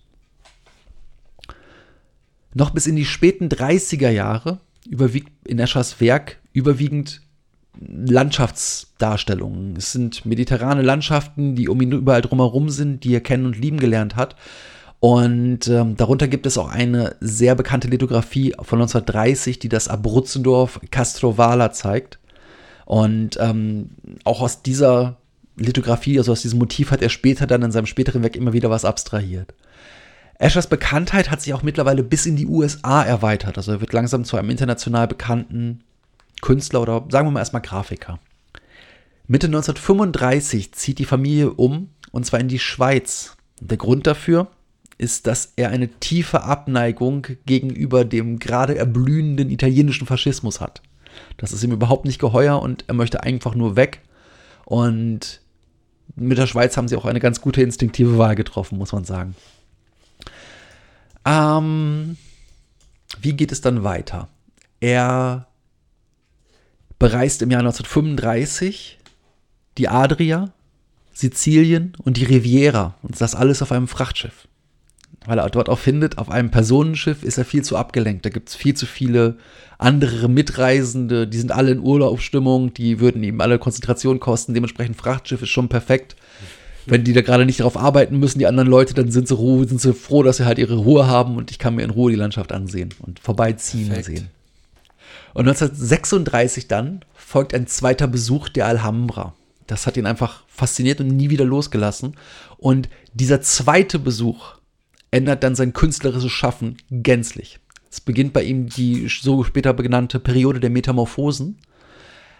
Noch 2.54 2.70
bis 2.70 2.86
in 2.86 2.96
die 2.96 3.04
späten 3.04 3.48
30er 3.48 4.10
Jahre 4.10 4.60
überwiegt 4.88 5.30
in 5.46 5.58
Eschers 5.58 6.00
Werk 6.00 6.38
überwiegend 6.52 7.22
Landschaftsdarstellungen. 7.80 9.76
Es 9.76 9.92
sind 9.92 10.26
mediterrane 10.26 10.82
Landschaften, 10.82 11.54
die 11.54 11.68
um 11.68 11.80
ihn 11.80 11.92
überall 11.92 12.20
drumherum 12.20 12.68
sind, 12.68 13.04
die 13.04 13.14
er 13.14 13.20
kennen 13.20 13.46
und 13.46 13.58
lieben 13.58 13.78
gelernt 13.78 14.16
hat. 14.16 14.36
Und 15.00 15.66
ähm, 15.66 15.96
darunter 15.96 16.28
gibt 16.28 16.46
es 16.46 16.58
auch 16.58 16.68
eine 16.68 17.16
sehr 17.20 17.54
bekannte 17.54 17.88
Lithografie 17.88 18.52
von 18.60 18.80
1930, 18.80 19.58
die 19.58 19.68
das 19.68 19.88
Abrutzendorf 19.88 20.80
Castrovala 20.90 21.72
zeigt. 21.72 22.18
Und 22.84 23.36
ähm, 23.40 23.90
auch 24.24 24.42
aus 24.42 24.62
dieser 24.62 25.16
Lithografie, 25.56 26.18
also 26.18 26.32
aus 26.32 26.42
diesem 26.42 26.58
Motiv, 26.58 26.90
hat 26.90 27.02
er 27.02 27.08
später 27.08 27.46
dann 27.46 27.62
in 27.62 27.72
seinem 27.72 27.86
späteren 27.86 28.22
Werk 28.22 28.36
immer 28.36 28.52
wieder 28.52 28.70
was 28.70 28.84
abstrahiert. 28.84 29.54
Eschers 30.42 30.66
Bekanntheit 30.66 31.30
hat 31.30 31.40
sich 31.40 31.54
auch 31.54 31.62
mittlerweile 31.62 32.02
bis 32.02 32.26
in 32.26 32.34
die 32.34 32.48
USA 32.48 33.04
erweitert. 33.04 33.58
Also 33.58 33.70
er 33.70 33.80
wird 33.80 33.92
langsam 33.92 34.24
zu 34.24 34.36
einem 34.36 34.50
international 34.50 35.06
bekannten 35.06 35.84
Künstler 36.40 36.82
oder 36.82 37.04
sagen 37.10 37.28
wir 37.28 37.30
mal 37.30 37.38
erstmal 37.38 37.62
Grafiker. 37.62 38.18
Mitte 39.28 39.46
1935 39.46 40.72
zieht 40.72 40.98
die 40.98 41.04
Familie 41.04 41.52
um 41.52 41.90
und 42.10 42.26
zwar 42.26 42.40
in 42.40 42.48
die 42.48 42.58
Schweiz. 42.58 43.36
Der 43.60 43.76
Grund 43.76 44.08
dafür 44.08 44.48
ist, 44.98 45.28
dass 45.28 45.52
er 45.54 45.68
eine 45.68 45.86
tiefe 45.86 46.42
Abneigung 46.42 47.24
gegenüber 47.46 48.04
dem 48.04 48.40
gerade 48.40 48.76
erblühenden 48.76 49.48
italienischen 49.48 50.08
Faschismus 50.08 50.60
hat. 50.60 50.82
Das 51.36 51.52
ist 51.52 51.62
ihm 51.62 51.70
überhaupt 51.70 52.04
nicht 52.04 52.18
geheuer 52.18 52.60
und 52.60 52.84
er 52.88 52.94
möchte 52.94 53.22
einfach 53.22 53.54
nur 53.54 53.76
weg. 53.76 54.00
Und 54.64 55.40
mit 56.16 56.36
der 56.36 56.48
Schweiz 56.48 56.76
haben 56.76 56.88
sie 56.88 56.96
auch 56.96 57.04
eine 57.04 57.20
ganz 57.20 57.40
gute 57.40 57.62
instinktive 57.62 58.18
Wahl 58.18 58.34
getroffen, 58.34 58.76
muss 58.76 58.92
man 58.92 59.04
sagen. 59.04 59.36
Ähm, 61.24 62.16
wie 63.20 63.34
geht 63.34 63.52
es 63.52 63.60
dann 63.60 63.84
weiter? 63.84 64.28
Er 64.80 65.46
bereist 66.98 67.42
im 67.42 67.50
Jahr 67.50 67.60
1935 67.60 68.98
die 69.78 69.88
Adria, 69.88 70.52
Sizilien 71.12 71.92
und 72.02 72.16
die 72.16 72.24
Riviera 72.24 72.96
und 73.02 73.20
das 73.20 73.34
alles 73.34 73.62
auf 73.62 73.72
einem 73.72 73.88
Frachtschiff. 73.88 74.48
Weil 75.26 75.38
er 75.38 75.50
dort 75.50 75.68
auch 75.68 75.78
findet, 75.78 76.18
auf 76.18 76.30
einem 76.30 76.50
Personenschiff 76.50 77.22
ist 77.22 77.38
er 77.38 77.44
viel 77.44 77.62
zu 77.62 77.76
abgelenkt. 77.76 78.24
Da 78.24 78.30
gibt 78.30 78.48
es 78.48 78.56
viel 78.56 78.74
zu 78.74 78.86
viele 78.86 79.38
andere 79.78 80.28
Mitreisende, 80.28 81.28
die 81.28 81.38
sind 81.38 81.52
alle 81.52 81.70
in 81.70 81.78
Urlaubsstimmung, 81.78 82.74
die 82.74 82.98
würden 82.98 83.22
ihm 83.22 83.40
alle 83.40 83.60
Konzentration 83.60 84.18
kosten. 84.18 84.54
Dementsprechend 84.54 84.96
Frachtschiff 84.96 85.42
ist 85.42 85.50
schon 85.50 85.68
perfekt 85.68 86.16
wenn 86.86 87.04
die 87.04 87.12
da 87.12 87.20
gerade 87.22 87.46
nicht 87.46 87.60
darauf 87.60 87.76
arbeiten 87.76 88.18
müssen, 88.18 88.38
die 88.38 88.46
anderen 88.46 88.68
Leute, 88.68 88.94
dann 88.94 89.10
sind 89.10 89.28
sie, 89.28 89.34
Ruhe, 89.34 89.66
sind 89.66 89.80
sie 89.80 89.94
froh, 89.94 90.22
dass 90.22 90.38
sie 90.38 90.44
halt 90.44 90.58
ihre 90.58 90.76
Ruhe 90.76 91.06
haben 91.06 91.36
und 91.36 91.50
ich 91.50 91.58
kann 91.58 91.74
mir 91.74 91.82
in 91.82 91.90
Ruhe 91.90 92.10
die 92.10 92.16
Landschaft 92.16 92.52
ansehen 92.52 92.90
und 93.00 93.20
vorbeiziehen 93.20 93.88
Perfekt. 93.88 94.18
sehen. 94.18 94.28
Und 95.34 95.48
1936 95.48 96.68
dann 96.68 97.04
folgt 97.14 97.54
ein 97.54 97.66
zweiter 97.66 98.06
Besuch 98.06 98.48
der 98.48 98.66
Alhambra. 98.66 99.34
Das 99.66 99.86
hat 99.86 99.96
ihn 99.96 100.06
einfach 100.06 100.42
fasziniert 100.48 101.00
und 101.00 101.08
nie 101.08 101.30
wieder 101.30 101.44
losgelassen. 101.44 102.14
Und 102.58 102.88
dieser 103.14 103.40
zweite 103.40 103.98
Besuch 103.98 104.56
ändert 105.10 105.42
dann 105.42 105.54
sein 105.54 105.72
künstlerisches 105.72 106.32
Schaffen 106.32 106.76
gänzlich. 106.90 107.58
Es 107.90 108.00
beginnt 108.00 108.32
bei 108.32 108.42
ihm 108.42 108.68
die 108.68 109.08
so 109.08 109.44
später 109.44 109.72
benannte 109.72 110.18
Periode 110.18 110.60
der 110.60 110.70
Metamorphosen. 110.70 111.58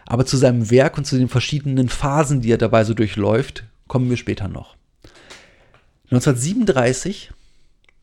Aber 0.05 0.27
zu 0.27 0.37
seinem 0.37 0.71
Werk 0.71 0.99
und 0.99 1.07
zu 1.07 1.17
den 1.17 1.29
verschiedenen 1.29 1.89
Phasen, 1.89 2.41
die 2.41 2.51
er 2.51 2.59
dabei 2.59 2.85
so 2.85 2.93
durchläuft, 2.93 3.65
kommen 3.93 4.09
wir 4.09 4.17
später 4.17 4.49
noch. 4.49 4.75
1937 6.05 7.31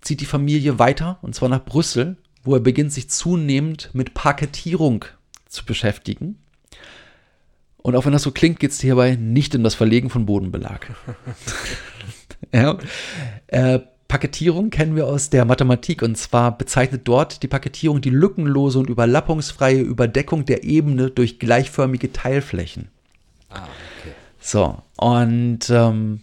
zieht 0.02 0.22
die 0.22 0.28
Familie 0.28 0.78
weiter, 0.78 1.18
und 1.24 1.34
zwar 1.34 1.50
nach 1.50 1.66
Brüssel, 1.66 2.16
wo 2.44 2.54
er 2.54 2.60
beginnt, 2.60 2.94
sich 2.94 3.10
zunehmend 3.10 3.90
mit 3.94 4.14
Parkettierung 4.14 5.06
zu 5.48 5.66
beschäftigen. 5.66 6.38
Und 7.78 7.96
auch 7.96 8.06
wenn 8.06 8.12
das 8.12 8.22
so 8.22 8.30
klingt, 8.30 8.60
geht 8.60 8.70
es 8.70 8.80
hierbei 8.80 9.16
nicht 9.16 9.56
um 9.56 9.64
das 9.64 9.74
Verlegen 9.74 10.12
von 10.12 10.28
Bodenbelag. 10.28 10.96
ja, 12.54 12.78
äh, 13.48 13.80
Paketierung 14.08 14.70
kennen 14.70 14.96
wir 14.96 15.08
aus 15.08 15.32
der 15.32 15.44
Mathematik 15.44 16.04
und 16.04 16.20
zwar 16.20 16.56
bezeichnet 16.56 17.08
dort 17.08 17.42
die 17.42 17.48
Paketierung 17.48 18.00
die 18.00 18.12
lückenlose 18.12 18.78
und 18.78 18.92
überlappungsfreie 18.92 19.82
Überdeckung 19.82 20.46
der 20.46 20.64
Ebene 20.64 21.10
durch 21.10 21.40
gleichförmige 21.40 22.14
Teilflächen. 22.14 22.90
Ah, 23.50 23.64
okay. 23.64 24.14
So, 24.40 24.82
und 24.98 25.70
ähm, 25.70 26.22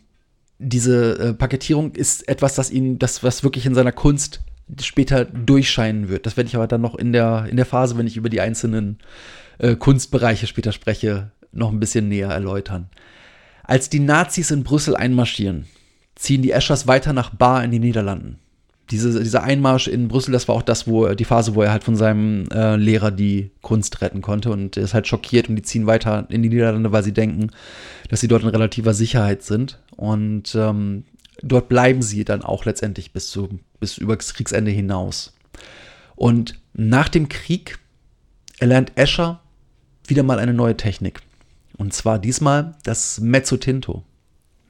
diese 0.58 1.18
äh, 1.18 1.34
Paketierung 1.34 1.94
ist 1.94 2.28
etwas, 2.28 2.54
das 2.54 2.70
ihn, 2.70 2.98
das, 2.98 3.22
was 3.22 3.44
wirklich 3.44 3.66
in 3.66 3.74
seiner 3.74 3.92
Kunst 3.92 4.40
später 4.80 5.24
durchscheinen 5.24 6.08
wird. 6.08 6.26
Das 6.26 6.36
werde 6.36 6.48
ich 6.48 6.56
aber 6.56 6.66
dann 6.66 6.80
noch 6.80 6.94
in 6.94 7.12
der, 7.12 7.46
in 7.48 7.56
der 7.56 7.66
Phase, 7.66 7.96
wenn 7.98 8.06
ich 8.06 8.16
über 8.16 8.30
die 8.30 8.40
einzelnen 8.40 8.98
äh, 9.58 9.76
Kunstbereiche 9.76 10.46
später 10.46 10.72
spreche, 10.72 11.30
noch 11.52 11.70
ein 11.70 11.80
bisschen 11.80 12.08
näher 12.08 12.30
erläutern. 12.30 12.88
Als 13.62 13.90
die 13.90 14.00
Nazis 14.00 14.50
in 14.50 14.64
Brüssel 14.64 14.96
einmarschieren, 14.96 15.66
ziehen 16.14 16.42
die 16.42 16.52
Eschers 16.52 16.86
weiter 16.86 17.12
nach 17.12 17.30
Bar 17.30 17.62
in 17.62 17.70
die 17.70 17.78
Niederlanden 17.78 18.38
diese, 18.90 19.22
dieser 19.22 19.42
Einmarsch 19.42 19.88
in 19.88 20.08
Brüssel, 20.08 20.32
das 20.32 20.46
war 20.46 20.54
auch 20.54 20.62
das, 20.62 20.86
wo 20.86 21.08
die 21.08 21.24
Phase, 21.24 21.54
wo 21.54 21.62
er 21.62 21.72
halt 21.72 21.82
von 21.82 21.96
seinem 21.96 22.48
äh, 22.50 22.76
Lehrer 22.76 23.10
die 23.10 23.50
Kunst 23.62 24.00
retten 24.00 24.22
konnte 24.22 24.50
und 24.50 24.76
er 24.76 24.84
ist 24.84 24.94
halt 24.94 25.06
schockiert 25.06 25.48
und 25.48 25.56
die 25.56 25.62
ziehen 25.62 25.86
weiter 25.86 26.26
in 26.28 26.42
die 26.42 26.48
Niederlande, 26.48 26.92
weil 26.92 27.02
sie 27.02 27.12
denken, 27.12 27.50
dass 28.08 28.20
sie 28.20 28.28
dort 28.28 28.42
in 28.42 28.48
relativer 28.48 28.94
Sicherheit 28.94 29.42
sind 29.42 29.80
und 29.96 30.54
ähm, 30.54 31.04
dort 31.42 31.68
bleiben 31.68 32.00
sie 32.00 32.24
dann 32.24 32.42
auch 32.42 32.64
letztendlich 32.64 33.12
bis 33.12 33.28
zu 33.28 33.58
bis 33.80 33.98
über 33.98 34.16
das 34.16 34.34
Kriegsende 34.34 34.70
hinaus. 34.70 35.34
Und 36.14 36.58
nach 36.72 37.08
dem 37.08 37.28
Krieg 37.28 37.78
erlernt 38.58 38.92
Escher 38.94 39.40
wieder 40.06 40.22
mal 40.22 40.38
eine 40.38 40.54
neue 40.54 40.76
Technik 40.76 41.20
und 41.76 41.92
zwar 41.92 42.20
diesmal 42.20 42.76
das 42.84 43.20
Mezzotinto. 43.20 44.04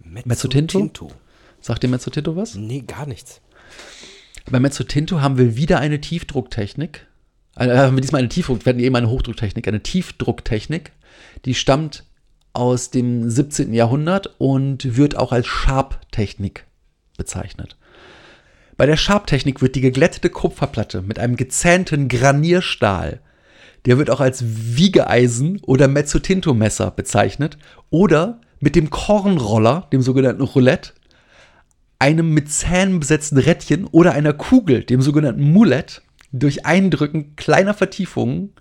Mezzotinto? 0.03 0.79
Mezzotinto? 0.79 1.11
Sagt 1.61 1.83
dir 1.83 1.89
Mezzotinto 1.89 2.35
was? 2.35 2.55
Nee, 2.55 2.81
gar 2.81 3.07
nichts. 3.07 3.43
Bei 4.51 4.61
Mezzo 4.61 4.85
Tinto 4.85 5.21
haben 5.21 5.39
wir 5.39 5.57
wieder 5.57 5.81
eine 5.81 6.01
Tiefdrucktechnik. 6.01 7.07
Äh, 7.57 7.77
haben 7.77 7.97
wir 7.97 8.01
diesmal 8.01 8.21
eine 8.21 8.29
Tiefdruck, 8.29 8.65
wir 8.65 8.71
hatten 8.71 8.81
eben 8.81 8.97
eine 8.97 9.11
Hochdrucktechnik, 9.11 9.67
eine 9.67 9.83
Tiefdrucktechnik, 9.83 10.93
die 11.45 11.55
stammt 11.55 12.05
aus 12.53 12.91
dem 12.91 13.29
17. 13.29 13.73
Jahrhundert 13.75 14.35
und 14.39 14.97
wird 14.97 15.17
auch 15.17 15.33
als 15.33 15.47
Sharp-Technik 15.47 16.65
bezeichnet. 17.17 17.77
Bei 18.77 18.87
der 18.87 18.97
Sharp-Technik 18.97 19.63
wird 19.63 19.75
die 19.75 19.81
geglättete 19.81 20.31
Kupferplatte 20.31 21.03
mit 21.03 21.19
einem 21.19 21.37
gezähnten 21.37 22.09
Granierstahl, 22.09 23.21
der 23.87 23.99
wird 23.99 24.11
auch 24.11 24.21
als 24.21 24.45
Wiegeeisen 24.45 25.61
oder 25.63 25.89
Mezzotinto-Messer 25.89 26.91
bezeichnet, 26.91 27.57
oder 27.89 28.41
mit 28.61 28.75
dem 28.75 28.91
Kornroller, 28.91 29.87
dem 29.93 30.03
sogenannten 30.03 30.43
Roulette, 30.43 30.93
einem 31.99 32.33
mit 32.33 32.51
Zähnen 32.51 33.01
besetzten 33.01 33.39
Rädchen 33.39 33.85
oder 33.87 34.13
einer 34.13 34.33
Kugel, 34.33 34.85
dem 34.85 35.03
sogenannten 35.03 35.43
Mulet, 35.43 36.03
durch 36.33 36.67
Eindrücken 36.67 37.37
kleiner 37.37 37.75
Vertiefungen 37.75 38.53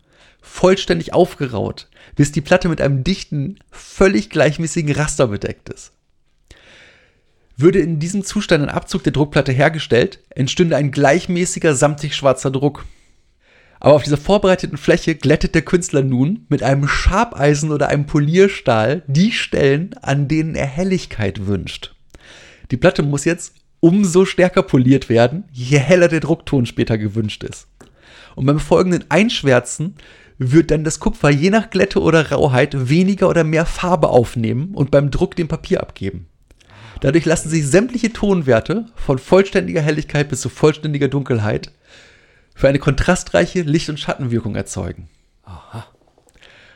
vollständig 0.42 1.14
aufgeraut, 1.14 1.90
bis 2.16 2.32
die 2.32 2.42
Platte 2.42 2.70
mit 2.70 2.80
einem 2.80 3.04
dichten, 3.04 3.58
völlig 3.72 4.30
gleichmäßigen 4.30 4.96
Raster 4.96 5.28
bedeckt 5.28 5.70
ist. 5.70 5.92
Würde 7.58 7.80
in 7.80 8.00
diesem 8.00 8.24
Zustand 8.24 8.64
ein 8.64 8.70
Abzug 8.70 9.04
der 9.04 9.14
Druckplatte 9.14 9.52
hergestellt, 9.52 10.20
entstünde 10.30 10.76
ein 10.76 10.92
gleichmäßiger 10.92 11.74
samtig 11.74 12.16
schwarzer 12.16 12.52
Druck. 12.52 12.86
Aber 13.80 13.94
auf 13.94 14.04
dieser 14.04 14.18
vorbereiteten 14.18 14.78
Fläche 14.78 15.16
glättet 15.16 15.56
der 15.56 15.62
Künstler 15.62 16.02
nun 16.02 16.46
mit 16.50 16.64
einem 16.64 16.88
Schabeisen 16.88 17.72
oder 17.72 17.88
einem 17.88 18.06
Polierstahl 18.06 19.04
die 19.08 19.32
Stellen, 19.32 19.94
an 20.02 20.28
denen 20.28 20.56
er 20.56 20.66
Helligkeit 20.66 21.48
wünscht. 21.48 21.95
Die 22.72 22.78
Platte 22.78 23.04
muss 23.04 23.26
jetzt 23.26 23.56
umso 23.80 24.26
stärker 24.26 24.64
poliert 24.64 25.10
werden, 25.10 25.46
je 25.52 25.78
heller 25.78 26.08
der 26.08 26.20
Druckton 26.20 26.66
später 26.66 26.98
gewünscht 26.98 27.44
ist. 27.44 27.68
Und 28.36 28.46
beim 28.46 28.60
folgenden 28.60 29.06
Einschwärzen 29.10 29.96
wird 30.38 30.72
dann 30.72 30.84
das 30.84 31.00
Kupfer 31.00 31.30
je 31.30 31.50
nach 31.50 31.70
Glätte 31.70 32.02
oder 32.02 32.32
Rauheit 32.32 32.90
weniger 32.90 33.30
oder 33.30 33.44
mehr 33.44 33.66
Farbe 33.66 34.10
aufnehmen 34.10 34.74
und 34.74 34.92
beim 34.92 35.12
Druck 35.12 35.36
dem 35.36 35.48
Papier 35.48 35.82
abgeben. 35.82 36.28
Dadurch 37.02 37.26
lassen 37.26 37.50
sich 37.50 37.68
sämtliche 37.68 38.12
Tonwerte 38.12 38.88
von 38.96 39.20
vollständiger 39.20 39.82
Helligkeit 39.82 40.30
bis 40.30 40.42
zu 40.42 40.50
vollständiger 40.50 41.08
Dunkelheit 41.08 41.72
für 42.54 42.68
eine 42.68 42.80
kontrastreiche 42.80 43.62
Licht- 43.62 43.90
und 43.90 44.00
Schattenwirkung 44.00 44.56
erzeugen. 44.56 45.10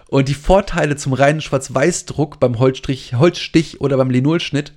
Und 0.07 0.27
die 0.27 0.33
Vorteile 0.33 0.95
zum 0.95 1.13
reinen 1.13 1.41
Schwarz-Weiß-Druck 1.41 2.39
beim 2.39 2.59
Holzstrich, 2.59 3.15
Holzstich 3.15 3.79
oder 3.79 3.97
beim 3.97 4.09
Linolschnitt 4.09 4.73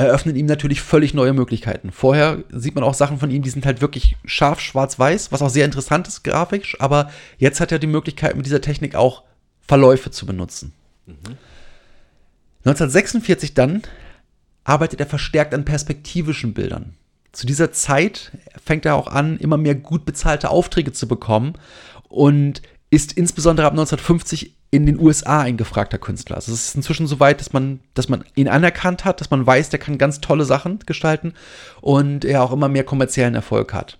eröffnen 0.00 0.36
ihm 0.36 0.46
natürlich 0.46 0.80
völlig 0.80 1.14
neue 1.14 1.32
Möglichkeiten. 1.32 1.92
Vorher 1.92 2.42
sieht 2.50 2.74
man 2.74 2.84
auch 2.84 2.94
Sachen 2.94 3.18
von 3.18 3.30
ihm, 3.30 3.42
die 3.42 3.50
sind 3.50 3.66
halt 3.66 3.80
wirklich 3.80 4.16
scharf 4.24 4.60
schwarz-weiß, 4.60 5.30
was 5.30 5.42
auch 5.42 5.50
sehr 5.50 5.64
interessant 5.64 6.08
ist 6.08 6.22
grafisch, 6.24 6.76
aber 6.80 7.10
jetzt 7.38 7.60
hat 7.60 7.70
er 7.72 7.78
die 7.78 7.86
Möglichkeit, 7.86 8.36
mit 8.36 8.46
dieser 8.46 8.60
Technik 8.60 8.94
auch 8.94 9.24
Verläufe 9.60 10.10
zu 10.10 10.26
benutzen. 10.26 10.72
1946 12.64 13.54
dann 13.54 13.82
arbeitet 14.64 15.00
er 15.00 15.06
verstärkt 15.06 15.54
an 15.54 15.64
perspektivischen 15.64 16.54
Bildern. 16.54 16.94
Zu 17.32 17.46
dieser 17.46 17.70
Zeit 17.72 18.32
fängt 18.62 18.86
er 18.86 18.96
auch 18.96 19.06
an, 19.06 19.38
immer 19.38 19.56
mehr 19.56 19.74
gut 19.74 20.04
bezahlte 20.04 20.50
Aufträge 20.50 20.92
zu 20.92 21.08
bekommen 21.08 21.54
und 22.08 22.62
ist 22.90 23.12
insbesondere 23.12 23.66
ab 23.66 23.72
1950 23.72 24.56
in 24.72 24.86
den 24.86 25.00
USA 25.00 25.40
ein 25.40 25.56
gefragter 25.56 25.98
Künstler. 25.98 26.36
Also 26.36 26.52
es 26.52 26.68
ist 26.68 26.74
inzwischen 26.76 27.06
so 27.06 27.20
weit, 27.20 27.40
dass 27.40 27.52
man, 27.52 27.80
dass 27.94 28.08
man 28.08 28.24
ihn 28.34 28.48
anerkannt 28.48 29.04
hat, 29.04 29.20
dass 29.20 29.30
man 29.30 29.46
weiß, 29.46 29.70
der 29.70 29.78
kann 29.78 29.98
ganz 29.98 30.20
tolle 30.20 30.44
Sachen 30.44 30.80
gestalten 30.86 31.34
und 31.80 32.24
er 32.24 32.42
auch 32.42 32.52
immer 32.52 32.68
mehr 32.68 32.84
kommerziellen 32.84 33.34
Erfolg 33.34 33.72
hat. 33.72 33.98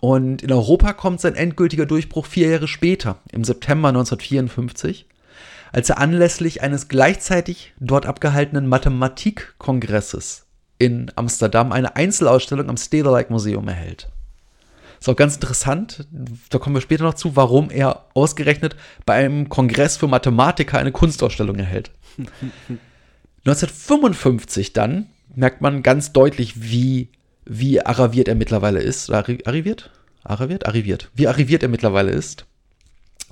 Und 0.00 0.42
in 0.42 0.52
Europa 0.52 0.92
kommt 0.92 1.20
sein 1.20 1.34
endgültiger 1.34 1.86
Durchbruch 1.86 2.26
vier 2.26 2.50
Jahre 2.50 2.68
später, 2.68 3.18
im 3.32 3.42
September 3.42 3.88
1954, 3.88 5.06
als 5.72 5.90
er 5.90 5.98
anlässlich 5.98 6.62
eines 6.62 6.88
gleichzeitig 6.88 7.72
dort 7.80 8.06
abgehaltenen 8.06 8.66
Mathematikkongresses 8.66 10.44
in 10.78 11.10
Amsterdam 11.16 11.72
eine 11.72 11.96
Einzelausstellung 11.96 12.68
am 12.68 12.76
Stedelijk 12.76 13.30
Museum 13.30 13.66
erhält. 13.66 14.10
Ist 15.04 15.10
auch 15.10 15.16
ganz 15.16 15.34
interessant, 15.34 16.06
da 16.48 16.56
kommen 16.56 16.76
wir 16.76 16.80
später 16.80 17.04
noch 17.04 17.12
zu, 17.12 17.36
warum 17.36 17.68
er 17.68 18.06
ausgerechnet 18.14 18.74
bei 19.04 19.12
einem 19.12 19.50
Kongress 19.50 19.98
für 19.98 20.08
Mathematiker 20.08 20.78
eine 20.78 20.92
Kunstausstellung 20.92 21.56
erhält. 21.56 21.90
1955 23.44 24.72
dann 24.72 25.08
merkt 25.34 25.60
man 25.60 25.82
ganz 25.82 26.14
deutlich, 26.14 26.62
wie, 26.62 27.10
wie 27.44 27.84
arriviert 27.84 28.28
er 28.28 28.34
mittlerweile 28.34 28.80
ist. 28.80 29.10
Arriviert? 29.10 29.90
Arriviert? 30.22 30.66
Arriviert. 30.66 31.10
Wie 31.14 31.28
arriviert 31.28 31.62
er 31.62 31.68
mittlerweile 31.68 32.10
ist. 32.10 32.46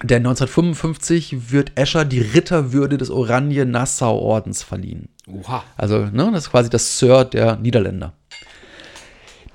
Denn 0.02 0.26
1955 0.26 1.52
wird 1.52 1.72
Escher 1.78 2.04
die 2.04 2.20
Ritterwürde 2.20 2.98
des 2.98 3.08
Oranje-Nassau-Ordens 3.08 4.62
verliehen. 4.62 5.08
Oha. 5.26 5.64
Also, 5.78 6.00
ne, 6.00 6.28
das 6.34 6.44
ist 6.44 6.50
quasi 6.50 6.68
das 6.68 6.98
Sir 6.98 7.24
der 7.24 7.56
Niederländer. 7.56 8.12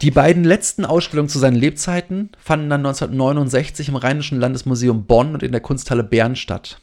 Die 0.01 0.11
beiden 0.11 0.43
letzten 0.43 0.85
Ausstellungen 0.85 1.29
zu 1.29 1.39
seinen 1.39 1.55
Lebzeiten 1.55 2.29
fanden 2.37 2.69
dann 2.69 2.85
1969 2.85 3.89
im 3.89 3.95
Rheinischen 3.95 4.39
Landesmuseum 4.39 5.05
Bonn 5.05 5.33
und 5.33 5.41
in 5.41 5.51
der 5.51 5.61
Kunsthalle 5.61 6.03
Bern 6.03 6.35
statt. 6.35 6.79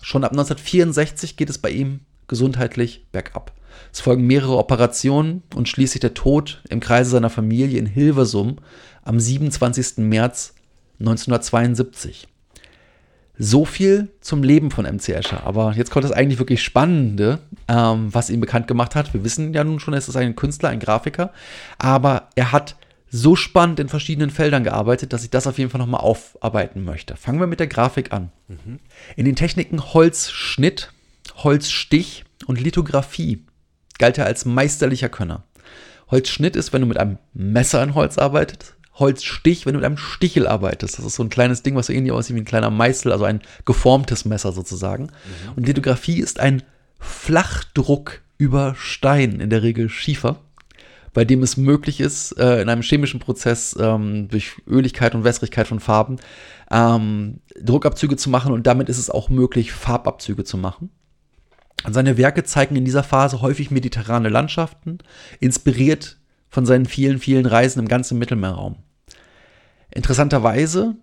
Schon 0.00 0.22
ab 0.22 0.30
1964 0.30 1.36
geht 1.36 1.50
es 1.50 1.58
bei 1.58 1.70
ihm 1.70 2.00
gesundheitlich 2.28 3.06
bergab. 3.10 3.52
Es 3.92 4.00
folgen 4.00 4.26
mehrere 4.26 4.58
Operationen 4.58 5.42
und 5.56 5.68
schließlich 5.68 6.00
der 6.00 6.14
Tod 6.14 6.62
im 6.68 6.78
Kreise 6.78 7.10
seiner 7.10 7.30
Familie 7.30 7.78
in 7.78 7.86
Hilversum 7.86 8.58
am 9.02 9.18
27. 9.18 9.98
März 9.98 10.54
1972. 11.00 12.28
So 13.38 13.64
viel 13.64 14.10
zum 14.20 14.42
Leben 14.42 14.70
von 14.70 14.84
MC 14.84 15.08
Escher. 15.10 15.44
Aber 15.46 15.72
jetzt 15.72 15.90
kommt 15.90 16.04
das 16.04 16.12
eigentlich 16.12 16.38
wirklich 16.38 16.62
Spannende, 16.62 17.40
ähm, 17.66 18.12
was 18.12 18.30
ihn 18.30 18.40
bekannt 18.40 18.68
gemacht 18.68 18.94
hat. 18.94 19.14
Wir 19.14 19.24
wissen 19.24 19.54
ja 19.54 19.64
nun 19.64 19.80
schon, 19.80 19.94
es 19.94 20.08
ist 20.08 20.16
ein 20.16 20.36
Künstler, 20.36 20.68
ein 20.68 20.80
Grafiker. 20.80 21.32
Aber 21.78 22.28
er 22.34 22.52
hat 22.52 22.76
so 23.10 23.36
spannend 23.36 23.78
in 23.78 23.88
verschiedenen 23.88 24.30
Feldern 24.30 24.64
gearbeitet, 24.64 25.12
dass 25.12 25.22
ich 25.22 25.30
das 25.30 25.46
auf 25.46 25.58
jeden 25.58 25.70
Fall 25.70 25.80
nochmal 25.80 26.00
aufarbeiten 26.00 26.84
möchte. 26.84 27.16
Fangen 27.16 27.40
wir 27.40 27.46
mit 27.46 27.60
der 27.60 27.66
Grafik 27.66 28.12
an. 28.12 28.30
In 29.16 29.24
den 29.26 29.36
Techniken 29.36 29.92
Holzschnitt, 29.92 30.92
Holzstich 31.36 32.24
und 32.46 32.60
Lithografie 32.60 33.44
galt 33.98 34.18
er 34.18 34.26
als 34.26 34.44
meisterlicher 34.44 35.10
Könner. 35.10 35.44
Holzschnitt 36.10 36.56
ist, 36.56 36.72
wenn 36.72 36.80
du 36.80 36.86
mit 36.86 36.98
einem 36.98 37.18
Messer 37.34 37.82
in 37.82 37.94
Holz 37.94 38.18
arbeitest. 38.18 38.76
Holzstich, 38.94 39.64
wenn 39.64 39.72
du 39.72 39.78
mit 39.78 39.86
einem 39.86 39.96
Stichel 39.96 40.46
arbeitest. 40.46 40.98
Das 40.98 41.04
ist 41.04 41.14
so 41.14 41.22
ein 41.22 41.30
kleines 41.30 41.62
Ding, 41.62 41.76
was 41.76 41.86
so 41.86 41.92
ähnlich 41.92 42.12
aussieht 42.12 42.36
wie 42.36 42.40
ein 42.40 42.46
kleiner 42.46 42.70
Meißel, 42.70 43.12
also 43.12 43.24
ein 43.24 43.40
geformtes 43.64 44.24
Messer 44.24 44.52
sozusagen. 44.52 45.10
Und 45.56 45.66
Lithografie 45.66 46.20
ist 46.20 46.40
ein 46.40 46.62
Flachdruck 46.98 48.20
über 48.38 48.74
Stein, 48.76 49.40
in 49.40 49.50
der 49.50 49.62
Regel 49.62 49.88
Schiefer, 49.88 50.40
bei 51.14 51.24
dem 51.24 51.42
es 51.42 51.56
möglich 51.56 52.00
ist, 52.00 52.32
äh, 52.38 52.60
in 52.60 52.68
einem 52.68 52.82
chemischen 52.82 53.20
Prozess 53.20 53.76
ähm, 53.78 54.28
durch 54.28 54.56
Öligkeit 54.66 55.14
und 55.14 55.24
Wässrigkeit 55.24 55.68
von 55.68 55.80
Farben 55.80 56.16
ähm, 56.70 57.40
Druckabzüge 57.60 58.16
zu 58.16 58.30
machen 58.30 58.52
und 58.52 58.66
damit 58.66 58.88
ist 58.88 58.98
es 58.98 59.10
auch 59.10 59.28
möglich, 59.28 59.72
Farbabzüge 59.72 60.44
zu 60.44 60.56
machen. 60.56 60.90
Und 61.84 61.94
seine 61.94 62.16
Werke 62.16 62.44
zeigen 62.44 62.76
in 62.76 62.84
dieser 62.84 63.02
Phase 63.02 63.40
häufig 63.42 63.70
mediterrane 63.70 64.28
Landschaften, 64.28 64.98
inspiriert 65.40 66.18
von 66.52 66.66
seinen 66.66 66.84
vielen, 66.84 67.18
vielen 67.18 67.46
Reisen 67.46 67.80
im 67.80 67.88
ganzen 67.88 68.18
Mittelmeerraum. 68.18 68.76
Interessanterweise 69.90 70.94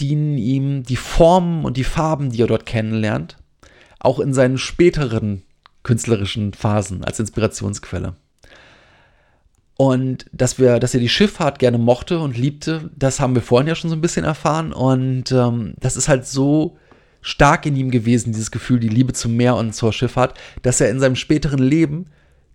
dienen 0.00 0.38
ihm 0.38 0.82
die 0.82 0.96
Formen 0.96 1.64
und 1.64 1.76
die 1.76 1.84
Farben, 1.84 2.30
die 2.30 2.42
er 2.42 2.46
dort 2.46 2.64
kennenlernt, 2.64 3.36
auch 4.00 4.18
in 4.18 4.32
seinen 4.32 4.56
späteren 4.56 5.42
künstlerischen 5.82 6.54
Phasen 6.54 7.04
als 7.04 7.20
Inspirationsquelle. 7.20 8.14
Und 9.76 10.24
dass, 10.32 10.58
wir, 10.58 10.80
dass 10.80 10.94
er 10.94 11.00
die 11.00 11.10
Schifffahrt 11.10 11.58
gerne 11.58 11.76
mochte 11.76 12.18
und 12.18 12.38
liebte, 12.38 12.90
das 12.96 13.20
haben 13.20 13.34
wir 13.34 13.42
vorhin 13.42 13.68
ja 13.68 13.74
schon 13.74 13.90
so 13.90 13.96
ein 13.96 14.00
bisschen 14.00 14.24
erfahren. 14.24 14.72
Und 14.72 15.30
ähm, 15.30 15.74
das 15.78 15.98
ist 15.98 16.08
halt 16.08 16.26
so 16.26 16.78
stark 17.20 17.66
in 17.66 17.76
ihm 17.76 17.90
gewesen, 17.90 18.32
dieses 18.32 18.50
Gefühl, 18.50 18.80
die 18.80 18.88
Liebe 18.88 19.12
zum 19.12 19.36
Meer 19.36 19.56
und 19.56 19.74
zur 19.74 19.92
Schifffahrt, 19.92 20.38
dass 20.62 20.80
er 20.80 20.88
in 20.88 21.00
seinem 21.00 21.16
späteren 21.16 21.58
Leben 21.58 22.06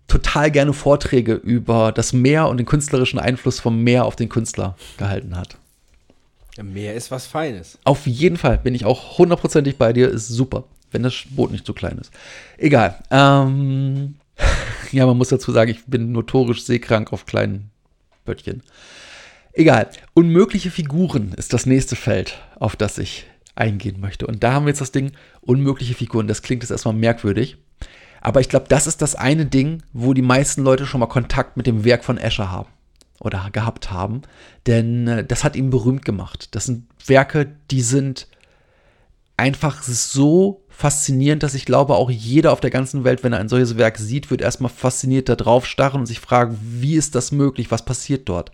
total 0.07 0.51
gerne 0.51 0.73
Vorträge 0.73 1.33
über 1.33 1.91
das 1.91 2.13
Meer 2.13 2.47
und 2.47 2.57
den 2.57 2.65
künstlerischen 2.65 3.19
Einfluss 3.19 3.59
vom 3.59 3.83
Meer 3.83 4.05
auf 4.05 4.15
den 4.15 4.29
Künstler 4.29 4.75
gehalten 4.97 5.37
hat. 5.37 5.57
Meer 6.61 6.95
ist 6.95 7.11
was 7.11 7.27
Feines. 7.27 7.79
Auf 7.85 8.05
jeden 8.05 8.37
Fall 8.37 8.57
bin 8.57 8.75
ich 8.75 8.85
auch 8.85 9.17
hundertprozentig 9.17 9.77
bei 9.77 9.93
dir, 9.93 10.09
ist 10.09 10.27
super, 10.27 10.65
wenn 10.91 11.03
das 11.03 11.15
Boot 11.29 11.51
nicht 11.51 11.65
zu 11.65 11.73
klein 11.73 11.97
ist. 11.97 12.11
Egal. 12.57 12.99
Ähm, 13.09 14.15
ja, 14.91 15.05
man 15.05 15.17
muss 15.17 15.29
dazu 15.29 15.51
sagen, 15.51 15.71
ich 15.71 15.85
bin 15.85 16.11
notorisch 16.11 16.63
seekrank 16.63 17.13
auf 17.13 17.25
kleinen 17.25 17.71
Böttchen. 18.25 18.63
Egal. 19.53 19.89
Unmögliche 20.13 20.71
Figuren 20.71 21.33
ist 21.33 21.53
das 21.53 21.65
nächste 21.65 21.95
Feld, 21.95 22.39
auf 22.59 22.75
das 22.75 22.97
ich 22.97 23.25
eingehen 23.55 23.99
möchte. 23.99 24.27
Und 24.27 24.43
da 24.43 24.53
haben 24.53 24.65
wir 24.65 24.69
jetzt 24.69 24.81
das 24.81 24.91
Ding, 24.91 25.11
unmögliche 25.41 25.93
Figuren. 25.93 26.27
Das 26.27 26.41
klingt 26.41 26.63
jetzt 26.63 26.71
erstmal 26.71 26.93
merkwürdig. 26.93 27.57
Aber 28.21 28.39
ich 28.39 28.49
glaube, 28.49 28.67
das 28.69 28.87
ist 28.87 29.01
das 29.01 29.15
eine 29.15 29.45
Ding, 29.45 29.83
wo 29.93 30.13
die 30.13 30.21
meisten 30.21 30.63
Leute 30.63 30.85
schon 30.85 30.99
mal 30.99 31.07
Kontakt 31.07 31.57
mit 31.57 31.67
dem 31.67 31.83
Werk 31.83 32.03
von 32.03 32.17
Escher 32.17 32.51
haben 32.51 32.69
oder 33.19 33.49
gehabt 33.51 33.91
haben. 33.91 34.21
Denn 34.67 35.07
äh, 35.07 35.25
das 35.25 35.43
hat 35.43 35.55
ihn 35.55 35.71
berühmt 35.71 36.05
gemacht. 36.05 36.55
Das 36.55 36.65
sind 36.65 36.85
Werke, 37.05 37.51
die 37.71 37.81
sind 37.81 38.27
einfach 39.37 39.81
so 39.81 40.61
faszinierend, 40.69 41.43
dass 41.43 41.55
ich 41.55 41.65
glaube, 41.65 41.95
auch 41.95 42.09
jeder 42.09 42.51
auf 42.51 42.59
der 42.59 42.69
ganzen 42.69 43.03
Welt, 43.03 43.23
wenn 43.23 43.33
er 43.33 43.39
ein 43.39 43.49
solches 43.49 43.77
Werk 43.77 43.97
sieht, 43.97 44.29
wird 44.29 44.41
erstmal 44.41 44.71
fasziniert 44.71 45.29
da 45.29 45.35
drauf 45.35 45.65
starren 45.65 46.01
und 46.01 46.05
sich 46.05 46.19
fragen, 46.19 46.57
wie 46.61 46.95
ist 46.95 47.15
das 47.15 47.31
möglich, 47.31 47.71
was 47.71 47.85
passiert 47.85 48.29
dort? 48.29 48.51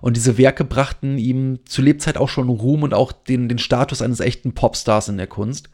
Und 0.00 0.16
diese 0.16 0.38
Werke 0.38 0.64
brachten 0.64 1.18
ihm 1.18 1.60
zu 1.66 1.82
Lebzeit 1.82 2.16
auch 2.16 2.28
schon 2.28 2.48
Ruhm 2.48 2.84
und 2.84 2.94
auch 2.94 3.12
den, 3.12 3.48
den 3.48 3.58
Status 3.58 4.00
eines 4.00 4.20
echten 4.20 4.54
Popstars 4.54 5.08
in 5.08 5.16
der 5.16 5.26
Kunst. 5.26 5.70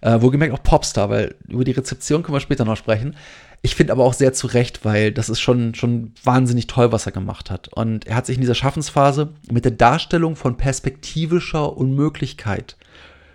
Äh, 0.00 0.20
wohlgemerkt 0.20 0.54
auch 0.54 0.62
Popstar, 0.62 1.10
weil 1.10 1.34
über 1.48 1.64
die 1.64 1.72
Rezeption 1.72 2.22
können 2.22 2.36
wir 2.36 2.40
später 2.40 2.64
noch 2.64 2.76
sprechen. 2.76 3.16
Ich 3.62 3.74
finde 3.74 3.92
aber 3.92 4.04
auch 4.04 4.12
sehr 4.12 4.32
zu 4.32 4.46
Recht, 4.46 4.84
weil 4.84 5.10
das 5.10 5.28
ist 5.28 5.40
schon, 5.40 5.74
schon 5.74 6.12
wahnsinnig 6.22 6.66
toll, 6.66 6.92
was 6.92 7.06
er 7.06 7.12
gemacht 7.12 7.50
hat. 7.50 7.68
Und 7.68 8.06
er 8.06 8.16
hat 8.16 8.26
sich 8.26 8.36
in 8.36 8.42
dieser 8.42 8.54
Schaffensphase 8.54 9.32
mit 9.50 9.64
der 9.64 9.72
Darstellung 9.72 10.36
von 10.36 10.56
perspektivischer 10.56 11.76
Unmöglichkeit, 11.76 12.76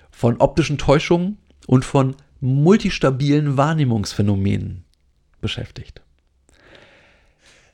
von 0.09 0.37
optischen 0.37 0.77
Täuschungen 0.77 1.37
und 1.67 1.83
von 1.83 2.15
multistabilen 2.39 3.57
Wahrnehmungsphänomenen 3.57 4.85
beschäftigt. 5.41 6.01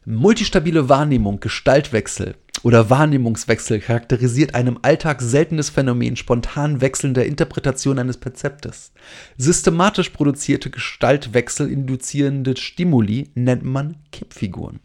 Multistabile 0.09 0.87
Wahrnehmung, 0.87 1.41
Gestaltwechsel 1.41 2.35
oder 2.63 2.89
Wahrnehmungswechsel 2.89 3.81
charakterisiert 3.81 4.55
einem 4.55 4.79
Alltag 4.81 5.21
seltenes 5.21 5.69
Phänomen 5.69 6.15
spontan 6.15 6.79
wechselnder 6.79 7.25
Interpretation 7.25 7.99
eines 7.99 8.15
Perzeptes. 8.15 8.93
Systematisch 9.37 10.11
produzierte 10.11 10.69
Gestaltwechsel 10.69 11.69
induzierende 11.69 12.55
Stimuli 12.55 13.31
nennt 13.35 13.65
man 13.65 13.97
Kippfiguren. 14.13 14.79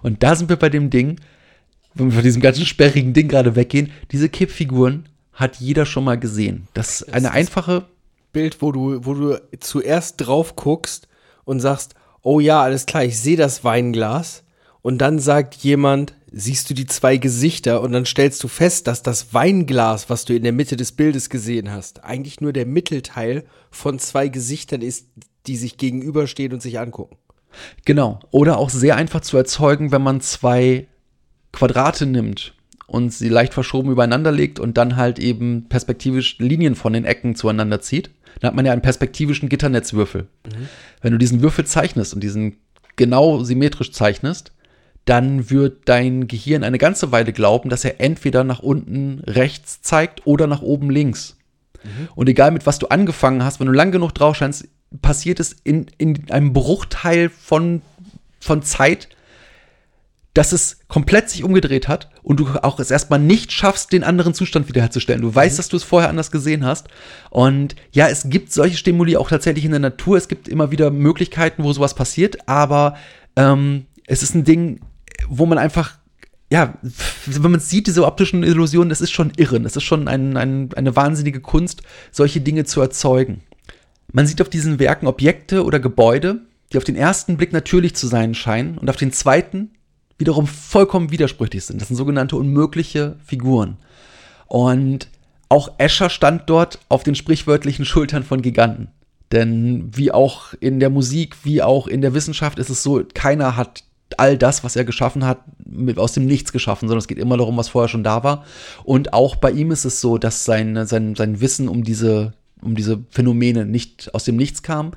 Und 0.00 0.22
da 0.22 0.34
sind 0.34 0.48
wir 0.48 0.56
bei 0.56 0.70
dem 0.70 0.88
Ding, 0.88 1.20
wenn 1.92 2.06
wir 2.06 2.14
von 2.14 2.24
diesem 2.24 2.40
ganzen 2.40 2.64
sperrigen 2.64 3.12
Ding 3.12 3.28
gerade 3.28 3.56
weggehen, 3.56 3.92
diese 4.12 4.30
Kippfiguren 4.30 5.10
hat 5.34 5.56
jeder 5.56 5.84
schon 5.84 6.04
mal 6.04 6.18
gesehen. 6.18 6.68
Das 6.72 7.02
ist 7.02 7.12
eine 7.12 7.32
einfache, 7.32 7.84
Bild, 8.32 8.62
wo 8.62 8.72
du, 8.72 9.04
wo 9.04 9.12
du 9.12 9.42
zuerst 9.60 10.22
drauf 10.22 10.56
guckst 10.56 11.06
und 11.44 11.60
sagst, 11.60 11.96
oh 12.22 12.40
ja, 12.40 12.62
alles 12.62 12.86
klar, 12.86 13.04
ich 13.04 13.20
sehe 13.20 13.36
das 13.36 13.62
Weinglas. 13.62 14.43
Und 14.84 14.98
dann 14.98 15.18
sagt 15.18 15.54
jemand, 15.54 16.12
siehst 16.30 16.68
du 16.68 16.74
die 16.74 16.84
zwei 16.84 17.16
Gesichter 17.16 17.80
und 17.80 17.92
dann 17.92 18.04
stellst 18.04 18.44
du 18.44 18.48
fest, 18.48 18.86
dass 18.86 19.02
das 19.02 19.32
Weinglas, 19.32 20.10
was 20.10 20.26
du 20.26 20.36
in 20.36 20.42
der 20.42 20.52
Mitte 20.52 20.76
des 20.76 20.92
Bildes 20.92 21.30
gesehen 21.30 21.72
hast, 21.72 22.04
eigentlich 22.04 22.42
nur 22.42 22.52
der 22.52 22.66
Mittelteil 22.66 23.44
von 23.70 23.98
zwei 23.98 24.28
Gesichtern 24.28 24.82
ist, 24.82 25.06
die 25.46 25.56
sich 25.56 25.78
gegenüberstehen 25.78 26.52
und 26.52 26.60
sich 26.60 26.78
angucken. 26.78 27.16
Genau. 27.86 28.20
Oder 28.30 28.58
auch 28.58 28.68
sehr 28.68 28.96
einfach 28.96 29.22
zu 29.22 29.38
erzeugen, 29.38 29.90
wenn 29.90 30.02
man 30.02 30.20
zwei 30.20 30.86
Quadrate 31.50 32.04
nimmt 32.04 32.52
und 32.86 33.10
sie 33.10 33.30
leicht 33.30 33.54
verschoben 33.54 33.90
übereinander 33.90 34.32
legt 34.32 34.60
und 34.60 34.76
dann 34.76 34.96
halt 34.96 35.18
eben 35.18 35.66
perspektivisch 35.70 36.36
Linien 36.40 36.74
von 36.74 36.92
den 36.92 37.06
Ecken 37.06 37.36
zueinander 37.36 37.80
zieht. 37.80 38.10
Dann 38.40 38.48
hat 38.48 38.54
man 38.54 38.66
ja 38.66 38.72
einen 38.72 38.82
perspektivischen 38.82 39.48
Gitternetzwürfel. 39.48 40.26
Wenn 41.00 41.12
du 41.12 41.18
diesen 41.18 41.40
Würfel 41.40 41.64
zeichnest 41.64 42.12
und 42.12 42.20
diesen 42.20 42.58
genau 42.96 43.42
symmetrisch 43.42 43.90
zeichnest, 43.90 44.52
dann 45.04 45.50
wird 45.50 45.88
dein 45.88 46.28
Gehirn 46.28 46.64
eine 46.64 46.78
ganze 46.78 47.12
Weile 47.12 47.32
glauben, 47.32 47.68
dass 47.68 47.84
er 47.84 48.00
entweder 48.00 48.42
nach 48.44 48.60
unten 48.60 49.20
rechts 49.26 49.82
zeigt 49.82 50.26
oder 50.26 50.46
nach 50.46 50.62
oben 50.62 50.90
links. 50.90 51.36
Und 52.14 52.28
egal 52.28 52.50
mit 52.50 52.66
was 52.66 52.78
du 52.78 52.88
angefangen 52.88 53.44
hast, 53.44 53.60
wenn 53.60 53.66
du 53.66 53.72
lang 53.72 53.92
genug 53.92 54.12
drauf 54.12 54.36
scheinst, 54.36 54.68
passiert 55.02 55.40
es 55.40 55.52
in, 55.64 55.86
in 55.98 56.30
einem 56.30 56.52
Bruchteil 56.52 57.28
von, 57.28 57.82
von 58.40 58.62
Zeit, 58.62 59.08
dass 60.32 60.52
es 60.52 60.80
komplett 60.88 61.30
sich 61.30 61.44
umgedreht 61.44 61.86
hat 61.86 62.10
und 62.22 62.40
du 62.40 62.48
auch 62.62 62.80
es 62.80 62.90
erstmal 62.90 63.20
nicht 63.20 63.52
schaffst, 63.52 63.92
den 63.92 64.02
anderen 64.02 64.34
Zustand 64.34 64.68
wiederherzustellen. 64.68 65.22
Du 65.22 65.32
weißt, 65.32 65.58
dass 65.58 65.68
du 65.68 65.76
es 65.76 65.84
vorher 65.84 66.08
anders 66.08 66.32
gesehen 66.32 66.64
hast. 66.64 66.88
Und 67.30 67.76
ja, 67.92 68.08
es 68.08 68.28
gibt 68.28 68.52
solche 68.52 68.76
Stimuli 68.76 69.16
auch 69.16 69.28
tatsächlich 69.28 69.64
in 69.64 69.70
der 69.70 69.80
Natur. 69.80 70.16
Es 70.16 70.26
gibt 70.26 70.48
immer 70.48 70.72
wieder 70.72 70.90
Möglichkeiten, 70.90 71.62
wo 71.62 71.72
sowas 71.72 71.94
passiert, 71.94 72.48
aber 72.48 72.96
ähm, 73.36 73.86
es 74.06 74.24
ist 74.24 74.34
ein 74.34 74.44
Ding, 74.44 74.80
wo 75.28 75.46
man 75.46 75.58
einfach, 75.58 75.98
ja, 76.50 76.74
wenn 77.26 77.50
man 77.50 77.60
sieht, 77.60 77.86
diese 77.86 78.04
optischen 78.04 78.42
Illusionen, 78.42 78.88
das 78.88 79.00
ist 79.00 79.12
schon 79.12 79.32
irre. 79.36 79.60
Das 79.60 79.76
ist 79.76 79.82
schon 79.82 80.08
ein, 80.08 80.36
ein, 80.36 80.70
eine 80.74 80.96
wahnsinnige 80.96 81.40
Kunst, 81.40 81.82
solche 82.12 82.40
Dinge 82.40 82.64
zu 82.64 82.80
erzeugen. 82.80 83.42
Man 84.12 84.26
sieht 84.26 84.40
auf 84.40 84.48
diesen 84.48 84.78
Werken 84.78 85.06
Objekte 85.06 85.64
oder 85.64 85.80
Gebäude, 85.80 86.40
die 86.72 86.78
auf 86.78 86.84
den 86.84 86.96
ersten 86.96 87.36
Blick 87.36 87.52
natürlich 87.52 87.94
zu 87.94 88.06
sein 88.06 88.34
scheinen 88.34 88.78
und 88.78 88.88
auf 88.88 88.96
den 88.96 89.12
zweiten 89.12 89.70
wiederum 90.18 90.46
vollkommen 90.46 91.10
widersprüchlich 91.10 91.64
sind. 91.64 91.80
Das 91.80 91.88
sind 91.88 91.96
sogenannte 91.96 92.36
unmögliche 92.36 93.16
Figuren. 93.24 93.78
Und 94.46 95.08
auch 95.48 95.72
Escher 95.78 96.10
stand 96.10 96.48
dort 96.48 96.78
auf 96.88 97.02
den 97.02 97.14
sprichwörtlichen 97.14 97.84
Schultern 97.84 98.22
von 98.22 98.42
Giganten. 98.42 98.88
Denn 99.32 99.90
wie 99.96 100.12
auch 100.12 100.54
in 100.60 100.80
der 100.80 100.90
Musik, 100.90 101.36
wie 101.44 101.62
auch 101.62 101.86
in 101.88 102.00
der 102.00 102.14
Wissenschaft 102.14 102.58
ist 102.58 102.70
es 102.70 102.82
so, 102.82 103.02
keiner 103.14 103.56
hat 103.56 103.84
all 104.18 104.38
das, 104.38 104.64
was 104.64 104.76
er 104.76 104.84
geschaffen 104.84 105.24
hat, 105.24 105.40
mit, 105.64 105.98
aus 105.98 106.12
dem 106.12 106.26
Nichts 106.26 106.52
geschaffen, 106.52 106.88
sondern 106.88 107.00
es 107.00 107.08
geht 107.08 107.18
immer 107.18 107.36
darum, 107.36 107.56
was 107.56 107.68
vorher 107.68 107.88
schon 107.88 108.04
da 108.04 108.22
war. 108.24 108.44
Und 108.84 109.12
auch 109.12 109.36
bei 109.36 109.50
ihm 109.50 109.70
ist 109.70 109.84
es 109.84 110.00
so, 110.00 110.18
dass 110.18 110.44
sein, 110.44 110.86
sein, 110.86 111.14
sein 111.14 111.40
Wissen 111.40 111.68
um 111.68 111.84
diese, 111.84 112.32
um 112.62 112.74
diese 112.74 113.04
Phänomene 113.10 113.64
nicht 113.64 114.14
aus 114.14 114.24
dem 114.24 114.36
Nichts 114.36 114.62
kam. 114.62 114.92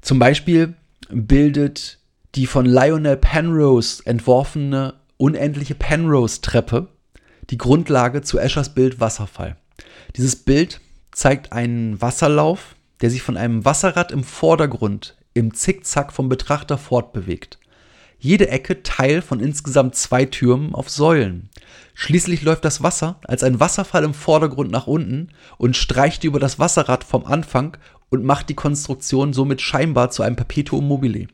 Zum 0.00 0.18
Beispiel 0.18 0.74
bildet 1.10 1.98
die 2.34 2.46
von 2.46 2.66
Lionel 2.66 3.16
Penrose 3.16 4.02
entworfene 4.06 4.94
unendliche 5.16 5.74
Penrose-Treppe 5.74 6.88
die 7.50 7.58
Grundlage 7.58 8.22
zu 8.22 8.38
Eschers 8.38 8.74
Bild 8.74 9.00
Wasserfall. 9.00 9.56
Dieses 10.16 10.36
Bild 10.36 10.80
zeigt 11.12 11.52
einen 11.52 12.00
Wasserlauf, 12.00 12.76
der 13.00 13.10
sich 13.10 13.22
von 13.22 13.36
einem 13.36 13.64
Wasserrad 13.64 14.12
im 14.12 14.24
Vordergrund 14.24 15.16
im 15.34 15.54
Zickzack 15.54 16.12
vom 16.12 16.28
Betrachter 16.28 16.78
fortbewegt. 16.78 17.58
Jede 18.22 18.50
Ecke 18.50 18.82
Teil 18.82 19.22
von 19.22 19.40
insgesamt 19.40 19.94
zwei 19.94 20.26
Türmen 20.26 20.74
auf 20.74 20.90
Säulen. 20.90 21.48
Schließlich 21.94 22.42
läuft 22.42 22.66
das 22.66 22.82
Wasser 22.82 23.18
als 23.24 23.42
ein 23.42 23.60
Wasserfall 23.60 24.04
im 24.04 24.12
Vordergrund 24.12 24.70
nach 24.70 24.86
unten 24.86 25.28
und 25.56 25.74
streicht 25.74 26.24
über 26.24 26.38
das 26.38 26.58
Wasserrad 26.58 27.02
vom 27.02 27.24
Anfang 27.24 27.78
und 28.10 28.22
macht 28.22 28.50
die 28.50 28.54
Konstruktion 28.54 29.32
somit 29.32 29.62
scheinbar 29.62 30.10
zu 30.10 30.22
einem 30.22 30.36
Perpetuum 30.36 30.86
mobile. 30.86 31.28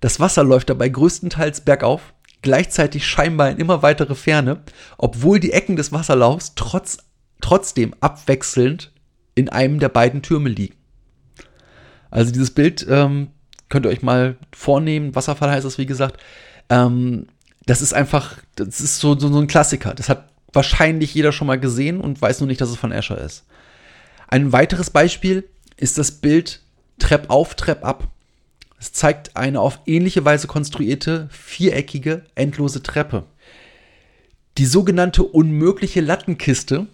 Das 0.00 0.20
Wasser 0.20 0.44
läuft 0.44 0.68
dabei 0.68 0.90
größtenteils 0.90 1.62
bergauf, 1.62 2.12
gleichzeitig 2.42 3.06
scheinbar 3.06 3.48
in 3.48 3.56
immer 3.56 3.82
weitere 3.82 4.14
Ferne, 4.14 4.62
obwohl 4.98 5.40
die 5.40 5.52
Ecken 5.52 5.76
des 5.76 5.90
Wasserlaufs 5.90 6.52
trotz, 6.54 6.98
trotzdem 7.40 7.94
abwechselnd 8.00 8.92
in 9.34 9.48
einem 9.48 9.78
der 9.78 9.88
beiden 9.88 10.20
Türme 10.20 10.50
liegen. 10.50 10.76
Also 12.10 12.30
dieses 12.30 12.50
Bild 12.50 12.86
ähm, 12.90 13.28
könnt 13.74 13.86
ihr 13.86 13.90
euch 13.90 14.02
mal 14.02 14.36
vornehmen. 14.52 15.16
Wasserfall 15.16 15.50
heißt 15.50 15.66
es, 15.66 15.78
wie 15.78 15.86
gesagt. 15.86 16.22
Ähm, 16.70 17.26
das 17.66 17.82
ist 17.82 17.92
einfach, 17.92 18.38
das 18.54 18.80
ist 18.80 19.00
so, 19.00 19.18
so, 19.18 19.32
so 19.32 19.40
ein 19.40 19.48
Klassiker. 19.48 19.94
Das 19.94 20.08
hat 20.08 20.28
wahrscheinlich 20.52 21.12
jeder 21.12 21.32
schon 21.32 21.48
mal 21.48 21.58
gesehen 21.58 22.00
und 22.00 22.22
weiß 22.22 22.38
nur 22.38 22.46
nicht, 22.46 22.60
dass 22.60 22.70
es 22.70 22.76
von 22.76 22.92
Escher 22.92 23.18
ist. 23.18 23.42
Ein 24.28 24.52
weiteres 24.52 24.90
Beispiel 24.90 25.42
ist 25.76 25.98
das 25.98 26.12
Bild 26.12 26.60
Trepp 27.00 27.30
auf, 27.30 27.56
Trepp 27.56 27.84
ab. 27.84 28.06
Es 28.78 28.92
zeigt 28.92 29.36
eine 29.36 29.58
auf 29.58 29.80
ähnliche 29.86 30.24
Weise 30.24 30.46
konstruierte, 30.46 31.28
viereckige, 31.32 32.22
endlose 32.36 32.80
Treppe. 32.80 33.24
Die 34.56 34.66
sogenannte 34.66 35.24
unmögliche 35.24 36.00
Lattenkiste 36.00 36.86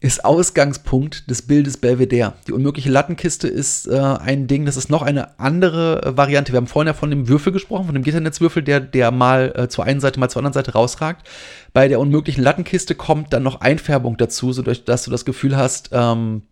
ist 0.00 0.24
Ausgangspunkt 0.24 1.28
des 1.28 1.42
Bildes 1.42 1.76
Belvedere. 1.76 2.34
Die 2.46 2.52
unmögliche 2.52 2.88
Lattenkiste 2.88 3.48
ist 3.48 3.88
äh, 3.88 3.98
ein 3.98 4.46
Ding, 4.46 4.64
das 4.64 4.76
ist 4.76 4.90
noch 4.90 5.02
eine 5.02 5.40
andere 5.40 6.02
äh, 6.02 6.16
Variante. 6.16 6.52
Wir 6.52 6.58
haben 6.58 6.68
vorhin 6.68 6.86
ja 6.86 6.94
von 6.94 7.10
dem 7.10 7.28
Würfel 7.28 7.52
gesprochen, 7.52 7.86
von 7.86 7.94
dem 7.94 8.04
Gitternetzwürfel, 8.04 8.62
der, 8.62 8.78
der 8.78 9.10
mal 9.10 9.52
äh, 9.56 9.68
zur 9.68 9.84
einen 9.84 9.98
Seite, 9.98 10.20
mal 10.20 10.28
zur 10.28 10.40
anderen 10.40 10.52
Seite 10.52 10.72
rausragt. 10.72 11.26
Bei 11.72 11.88
der 11.88 11.98
unmöglichen 11.98 12.44
Lattenkiste 12.44 12.94
kommt 12.94 13.32
dann 13.32 13.42
noch 13.42 13.60
Einfärbung 13.60 14.16
dazu, 14.16 14.52
sodass 14.52 14.84
dass 14.84 15.04
du 15.04 15.10
das 15.10 15.24
Gefühl 15.24 15.56
hast, 15.56 15.90
ähm, 15.92 16.42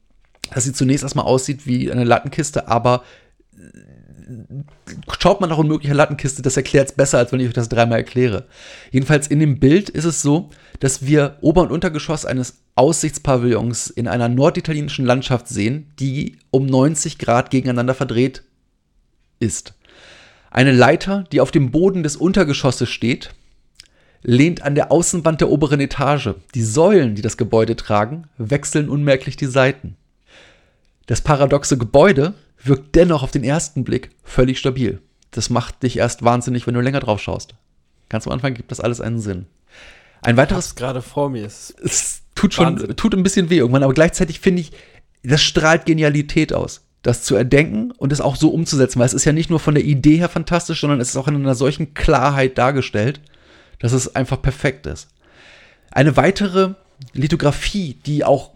dass 0.53 0.65
sie 0.65 0.73
zunächst 0.73 1.05
erstmal 1.05 1.27
aussieht 1.27 1.67
wie 1.67 1.91
eine 1.91 2.05
Lattenkiste, 2.05 2.67
aber 2.67 3.05
schaut 5.21 5.41
man 5.41 5.51
nach 5.51 5.59
unmöglicher 5.59 5.95
Lattenkiste, 5.95 6.43
das 6.43 6.57
erklärt 6.57 6.89
es 6.89 6.95
besser, 6.95 7.19
als 7.19 7.33
wenn 7.33 7.41
ich 7.41 7.49
euch 7.49 7.55
das 7.55 7.69
dreimal 7.69 7.99
erkläre. 7.99 8.47
Jedenfalls 8.91 9.29
in 9.29 9.39
dem 9.39 9.61
Bild 9.61 9.89
ist 9.89 10.05
es 10.05 10.23
so, 10.23 10.51
dass 10.81 11.07
wir 11.07 11.39
Ober- 11.41 11.63
und 11.63 11.71
Untergeschoss 11.71 12.27
eines 12.27 12.63
Aussichtspavillons 12.75 13.89
in 13.89 14.09
einer 14.09 14.29
norditalienischen 14.29 15.07
Landschaft 15.07 15.49
sehen, 15.49 15.93
die 15.99 16.39
um 16.51 16.67
90 16.67 17.19
Grad 17.19 17.51
gegeneinander 17.51 17.95
verdreht 17.95 18.43
ist. 19.39 19.75
Eine 20.51 20.73
Leiter, 20.73 21.25
die 21.33 21.41
auf 21.41 21.51
dem 21.51 21.71
Boden 21.71 22.03
des 22.03 22.17
Untergeschosses 22.17 22.89
steht, 22.89 23.35
lehnt 24.23 24.63
an 24.63 24.75
der 24.75 24.91
Außenwand 24.91 25.41
der 25.41 25.51
oberen 25.51 25.81
Etage. 25.81 26.31
Die 26.55 26.63
Säulen, 26.63 27.15
die 27.15 27.23
das 27.23 27.37
Gebäude 27.37 27.77
tragen, 27.77 28.25
wechseln 28.39 28.89
unmerklich 28.89 29.37
die 29.37 29.47
Seiten. 29.47 29.97
Das 31.07 31.21
paradoxe 31.21 31.79
Gebäude 31.79 32.35
wirkt 32.67 32.95
dennoch 32.95 33.23
auf 33.23 33.31
den 33.31 33.45
ersten 33.45 33.85
Blick 33.85 34.11
völlig 34.23 34.59
stabil. 34.59 35.01
Das 35.31 35.51
macht 35.51 35.83
dich 35.83 35.99
erst 35.99 36.23
wahnsinnig, 36.23 36.67
wenn 36.67 36.75
du 36.75 36.81
länger 36.81 37.01
drauf 37.01 37.21
schaust. 37.21 37.55
Ganz 38.09 38.27
am 38.27 38.33
Anfang 38.33 38.55
gibt 38.55 38.71
das 38.71 38.81
alles 38.81 39.01
einen 39.01 39.21
Sinn. 39.21 39.47
Ein 40.23 40.37
weiteres. 40.37 40.75
gerade 40.75 41.03
vor 41.03 41.31
mir. 41.31 41.45
Es 41.45 41.75
Es 41.83 42.23
tut 42.35 42.55
schon, 42.55 42.67
Wahnsinn. 42.67 42.97
tut 42.97 43.15
ein 43.15 43.23
bisschen 43.23 43.51
weh 43.51 43.59
irgendwann, 43.59 43.83
aber 43.83 43.95
gleichzeitig 43.95 44.41
finde 44.41 44.63
ich, 44.63 44.73
das 45.23 45.43
strahlt 45.43 45.87
Genialität 45.87 46.53
aus. 46.53 46.83
Das 47.03 47.23
zu 47.23 47.37
erdenken 47.37 47.93
und 47.93 48.13
es 48.13 48.21
auch 48.21 48.37
so 48.37 48.51
umzusetzen, 48.51 48.99
weil 48.99 49.07
es 49.07 49.15
ist 49.15 49.25
ja 49.25 49.33
nicht 49.33 49.51
nur 49.51 49.61
von 49.61 49.75
der 49.75 49.85
Idee 49.85 50.17
her 50.17 50.29
fantastisch, 50.29 50.81
sondern 50.81 51.01
es 51.01 51.11
ist 51.11 51.17
auch 51.17 51.29
in 51.29 51.37
einer 51.37 51.55
solchen 51.55 51.95
Klarheit 51.95 52.59
dargestellt, 52.59 53.21
dass 53.79 53.93
es 53.93 54.17
einfach 54.17 54.43
perfekt 54.43 54.87
ist. 54.87 55.09
Eine 55.91 56.17
weitere 56.17 56.75
Lithografie, 57.13 57.95
die 58.07 58.25
auch 58.25 58.56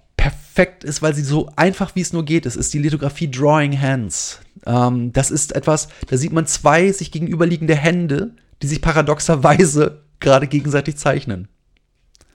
perfekt 0.50 0.84
ist, 0.84 1.00
weil 1.00 1.14
sie 1.14 1.22
so 1.22 1.48
einfach 1.56 1.94
wie 1.94 2.00
es 2.00 2.12
nur 2.12 2.24
geht 2.24 2.44
ist, 2.44 2.56
ist 2.56 2.74
die 2.74 2.78
Lithografie 2.78 3.30
Drawing 3.30 3.80
Hands. 3.80 4.40
Ähm, 4.66 5.12
das 5.12 5.30
ist 5.30 5.54
etwas, 5.54 5.88
da 6.08 6.16
sieht 6.16 6.32
man 6.32 6.46
zwei 6.46 6.90
sich 6.92 7.12
gegenüberliegende 7.12 7.76
Hände, 7.76 8.32
die 8.60 8.66
sich 8.66 8.82
paradoxerweise 8.82 10.02
gerade 10.20 10.48
gegenseitig 10.48 10.96
zeichnen. 10.96 11.48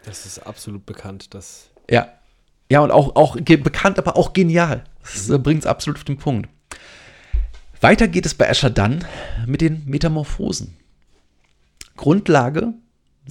Das 0.05 0.25
ist 0.25 0.39
absolut 0.39 0.85
bekannt. 0.85 1.33
Das 1.33 1.69
Ja. 1.89 2.07
Ja, 2.71 2.79
und 2.79 2.89
auch, 2.89 3.15
auch 3.15 3.35
bekannt, 3.35 3.99
aber 3.99 4.17
auch 4.17 4.33
genial. 4.33 4.85
Das 5.03 5.29
äh, 5.29 5.37
bringt 5.37 5.61
es 5.61 5.67
absolut 5.67 5.97
auf 5.97 6.03
den 6.03 6.17
Punkt. 6.17 6.49
Weiter 7.81 8.07
geht 8.07 8.25
es 8.25 8.33
bei 8.33 8.45
Escher 8.45 8.71
dann 8.71 9.05
mit 9.45 9.61
den 9.61 9.83
Metamorphosen. 9.85 10.75
Grundlage 11.95 12.73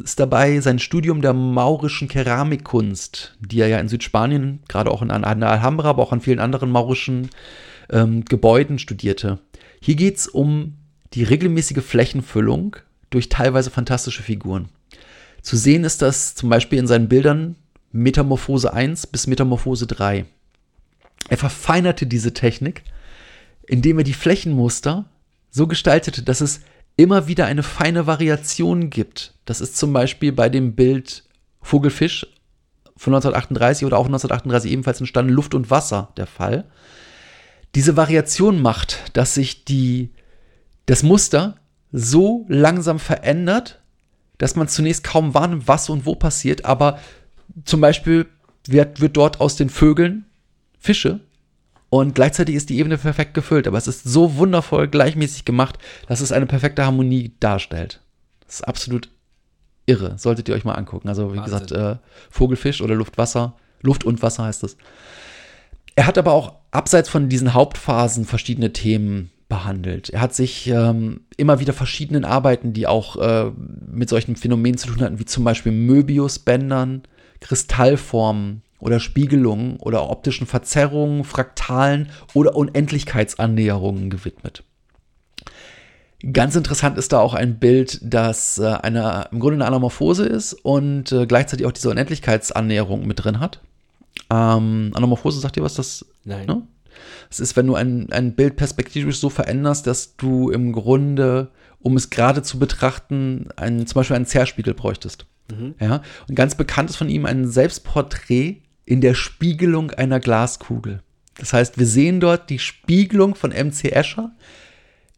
ist 0.02 0.18
dabei 0.18 0.60
sein 0.60 0.78
Studium 0.78 1.22
der 1.22 1.32
maurischen 1.32 2.08
Keramikkunst, 2.08 3.36
die 3.40 3.60
er 3.60 3.68
ja 3.68 3.78
in 3.78 3.88
Südspanien, 3.88 4.60
gerade 4.68 4.90
auch 4.90 5.02
in, 5.02 5.08
der 5.08 5.24
Alhambra, 5.24 5.90
aber 5.90 6.02
auch 6.02 6.12
an 6.12 6.20
vielen 6.20 6.40
anderen 6.40 6.70
maurischen 6.70 7.30
ähm, 7.90 8.24
Gebäuden 8.24 8.78
studierte. 8.78 9.38
Hier 9.80 9.94
geht 9.94 10.16
es 10.16 10.26
um 10.26 10.78
die 11.12 11.22
regelmäßige 11.22 11.84
Flächenfüllung 11.84 12.76
durch 13.10 13.28
teilweise 13.28 13.70
fantastische 13.70 14.22
Figuren. 14.22 14.68
Zu 15.42 15.56
sehen 15.56 15.84
ist 15.84 16.02
das 16.02 16.34
zum 16.34 16.48
Beispiel 16.48 16.78
in 16.78 16.86
seinen 16.86 17.08
Bildern 17.08 17.56
Metamorphose 17.92 18.72
1 18.72 19.06
bis 19.06 19.26
Metamorphose 19.26 19.86
3. 19.86 20.24
Er 21.28 21.36
verfeinerte 21.36 22.06
diese 22.06 22.34
Technik, 22.34 22.82
indem 23.66 23.98
er 23.98 24.04
die 24.04 24.14
Flächenmuster 24.14 25.04
so 25.50 25.66
gestaltete, 25.66 26.22
dass 26.22 26.40
es 26.40 26.62
immer 26.96 27.26
wieder 27.26 27.46
eine 27.46 27.62
feine 27.62 28.06
Variation 28.06 28.90
gibt. 28.90 29.34
Das 29.44 29.60
ist 29.60 29.76
zum 29.76 29.92
Beispiel 29.92 30.32
bei 30.32 30.48
dem 30.48 30.74
Bild 30.74 31.24
Vogelfisch 31.60 32.26
von 32.96 33.14
1938 33.14 33.84
oder 33.86 33.98
auch 33.98 34.06
1938 34.06 34.70
ebenfalls 34.70 35.00
entstanden 35.00 35.32
Luft 35.32 35.54
und 35.54 35.70
Wasser 35.70 36.12
der 36.16 36.26
Fall. 36.26 36.64
Diese 37.74 37.96
Variation 37.96 38.62
macht, 38.62 39.16
dass 39.16 39.34
sich 39.34 39.64
die, 39.64 40.10
das 40.86 41.02
Muster 41.02 41.56
so 41.90 42.44
langsam 42.48 42.98
verändert, 42.98 43.80
dass 44.38 44.56
man 44.56 44.68
zunächst 44.68 45.04
kaum 45.04 45.34
wahrnimmt, 45.34 45.66
was 45.66 45.88
und 45.88 46.06
wo 46.06 46.14
passiert, 46.14 46.64
aber 46.64 46.98
zum 47.64 47.80
Beispiel 47.80 48.26
wird, 48.66 49.00
wird 49.00 49.16
dort 49.16 49.40
aus 49.40 49.56
den 49.56 49.70
Vögeln 49.70 50.26
Fische 50.78 51.20
und 51.94 52.16
gleichzeitig 52.16 52.56
ist 52.56 52.70
die 52.70 52.78
Ebene 52.78 52.98
perfekt 52.98 53.34
gefüllt, 53.34 53.68
aber 53.68 53.78
es 53.78 53.86
ist 53.86 54.02
so 54.02 54.34
wundervoll 54.34 54.88
gleichmäßig 54.88 55.44
gemacht, 55.44 55.78
dass 56.08 56.20
es 56.20 56.32
eine 56.32 56.44
perfekte 56.44 56.84
Harmonie 56.84 57.36
darstellt. 57.38 58.00
Das 58.44 58.56
ist 58.56 58.62
absolut 58.62 59.10
irre. 59.86 60.18
Solltet 60.18 60.48
ihr 60.48 60.56
euch 60.56 60.64
mal 60.64 60.72
angucken. 60.72 61.08
Also, 61.08 61.32
wie 61.32 61.36
Wahnsinn. 61.36 61.66
gesagt, 61.66 61.70
äh, 61.70 61.96
Vogelfisch 62.30 62.82
oder 62.82 62.96
Luftwasser. 62.96 63.54
Luft 63.80 64.02
und 64.02 64.22
Wasser 64.22 64.42
heißt 64.42 64.64
es. 64.64 64.76
Er 65.94 66.08
hat 66.08 66.18
aber 66.18 66.32
auch 66.32 66.56
abseits 66.72 67.08
von 67.08 67.28
diesen 67.28 67.54
Hauptphasen 67.54 68.24
verschiedene 68.24 68.72
Themen 68.72 69.30
behandelt. 69.48 70.10
Er 70.10 70.20
hat 70.20 70.34
sich 70.34 70.66
ähm, 70.66 71.20
immer 71.36 71.60
wieder 71.60 71.74
verschiedenen 71.74 72.24
Arbeiten, 72.24 72.72
die 72.72 72.88
auch 72.88 73.18
äh, 73.18 73.52
mit 73.86 74.08
solchen 74.08 74.34
Phänomenen 74.34 74.78
zu 74.78 74.88
tun 74.88 75.00
hatten, 75.00 75.20
wie 75.20 75.26
zum 75.26 75.44
Beispiel 75.44 75.70
Möbiusbändern, 75.70 77.04
Kristallformen 77.38 78.62
oder 78.84 79.00
Spiegelungen 79.00 79.78
oder 79.78 80.10
optischen 80.10 80.46
Verzerrungen, 80.46 81.24
Fraktalen 81.24 82.10
oder 82.34 82.54
Unendlichkeitsannäherungen 82.54 84.10
gewidmet. 84.10 84.62
Ganz 86.32 86.54
interessant 86.54 86.98
ist 86.98 87.12
da 87.12 87.18
auch 87.18 87.34
ein 87.34 87.58
Bild, 87.58 87.98
das 88.02 88.58
äh, 88.58 88.66
eine, 88.66 89.28
im 89.32 89.40
Grunde 89.40 89.56
eine 89.56 89.66
Anamorphose 89.66 90.26
ist 90.26 90.52
und 90.52 91.12
äh, 91.12 91.26
gleichzeitig 91.26 91.66
auch 91.66 91.72
diese 91.72 91.90
Unendlichkeitsannäherung 91.90 93.06
mit 93.06 93.24
drin 93.24 93.40
hat. 93.40 93.60
Ähm, 94.30 94.92
Anamorphose, 94.94 95.40
sagt 95.40 95.56
ihr 95.56 95.62
was 95.62 95.74
das? 95.74 96.04
Nein. 96.24 96.46
Ne? 96.46 96.62
Es 97.30 97.40
ist, 97.40 97.56
wenn 97.56 97.66
du 97.66 97.74
ein, 97.74 98.12
ein 98.12 98.34
Bild 98.34 98.56
perspektivisch 98.56 99.18
so 99.18 99.30
veränderst, 99.30 99.86
dass 99.86 100.16
du 100.16 100.50
im 100.50 100.72
Grunde, 100.72 101.50
um 101.80 101.96
es 101.96 102.10
gerade 102.10 102.42
zu 102.42 102.58
betrachten, 102.58 103.48
ein, 103.56 103.86
zum 103.86 104.00
Beispiel 104.00 104.16
einen 104.16 104.26
Zerspiegel 104.26 104.74
bräuchtest. 104.74 105.26
Ja? 105.80 106.02
Und 106.28 106.34
ganz 106.34 106.54
bekannt 106.54 106.90
ist 106.90 106.96
von 106.96 107.08
ihm 107.08 107.26
ein 107.26 107.46
Selbstporträt 107.46 108.62
in 108.84 109.00
der 109.00 109.14
Spiegelung 109.14 109.90
einer 109.90 110.20
Glaskugel. 110.20 111.02
Das 111.36 111.52
heißt, 111.52 111.78
wir 111.78 111.86
sehen 111.86 112.20
dort 112.20 112.50
die 112.50 112.58
Spiegelung 112.58 113.34
von 113.34 113.50
MC 113.50 113.92
Escher 113.92 114.32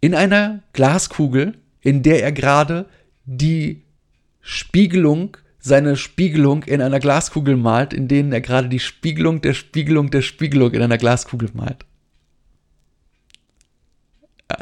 in 0.00 0.14
einer 0.14 0.62
Glaskugel, 0.72 1.58
in 1.80 2.02
der 2.02 2.22
er 2.22 2.32
gerade 2.32 2.86
die 3.24 3.82
Spiegelung, 4.40 5.36
seine 5.58 5.96
Spiegelung 5.96 6.62
in 6.62 6.80
einer 6.80 7.00
Glaskugel 7.00 7.56
malt, 7.56 7.92
in 7.92 8.06
denen 8.06 8.32
er 8.32 8.40
gerade 8.40 8.68
die 8.68 8.78
Spiegelung 8.78 9.40
der 9.40 9.54
Spiegelung 9.54 10.10
der 10.10 10.22
Spiegelung 10.22 10.72
in 10.72 10.82
einer 10.82 10.98
Glaskugel 10.98 11.50
malt. 11.52 11.84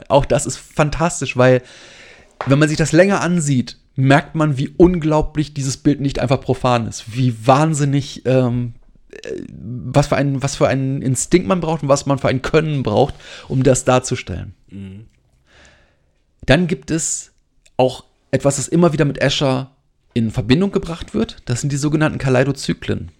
Auch 0.08 0.24
das 0.24 0.46
ist 0.46 0.56
fantastisch, 0.56 1.36
weil 1.36 1.62
wenn 2.46 2.58
man 2.58 2.68
sich 2.68 2.78
das 2.78 2.92
länger 2.92 3.20
ansieht, 3.20 3.78
merkt 3.96 4.34
man, 4.34 4.58
wie 4.58 4.70
unglaublich 4.76 5.54
dieses 5.54 5.76
Bild 5.76 6.00
nicht 6.00 6.18
einfach 6.18 6.40
profan 6.40 6.86
ist. 6.86 7.14
Wie 7.14 7.46
wahnsinnig, 7.46 8.22
ähm, 8.24 8.74
äh, 8.76 8.83
was, 9.50 10.08
für 10.08 10.16
einen, 10.16 10.42
was 10.42 10.56
für 10.56 10.68
einen 10.68 11.02
Instinkt 11.02 11.46
man 11.48 11.60
braucht 11.60 11.82
und 11.82 11.88
was 11.88 12.06
man 12.06 12.18
für 12.18 12.28
ein 12.28 12.42
Können 12.42 12.82
braucht, 12.82 13.14
um 13.48 13.62
das 13.62 13.84
darzustellen. 13.84 14.54
Dann 16.46 16.66
gibt 16.66 16.90
es 16.90 17.32
auch 17.76 18.04
etwas, 18.30 18.56
das 18.56 18.68
immer 18.68 18.92
wieder 18.92 19.04
mit 19.04 19.20
Escher 19.20 19.70
in 20.12 20.30
Verbindung 20.30 20.72
gebracht 20.72 21.14
wird. 21.14 21.42
Das 21.44 21.60
sind 21.60 21.72
die 21.72 21.76
sogenannten 21.76 22.18
Kaleidozyklen. 22.18 23.10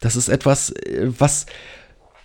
Das 0.00 0.16
ist 0.16 0.28
etwas, 0.28 0.70
äh, 0.70 1.10
was 1.18 1.46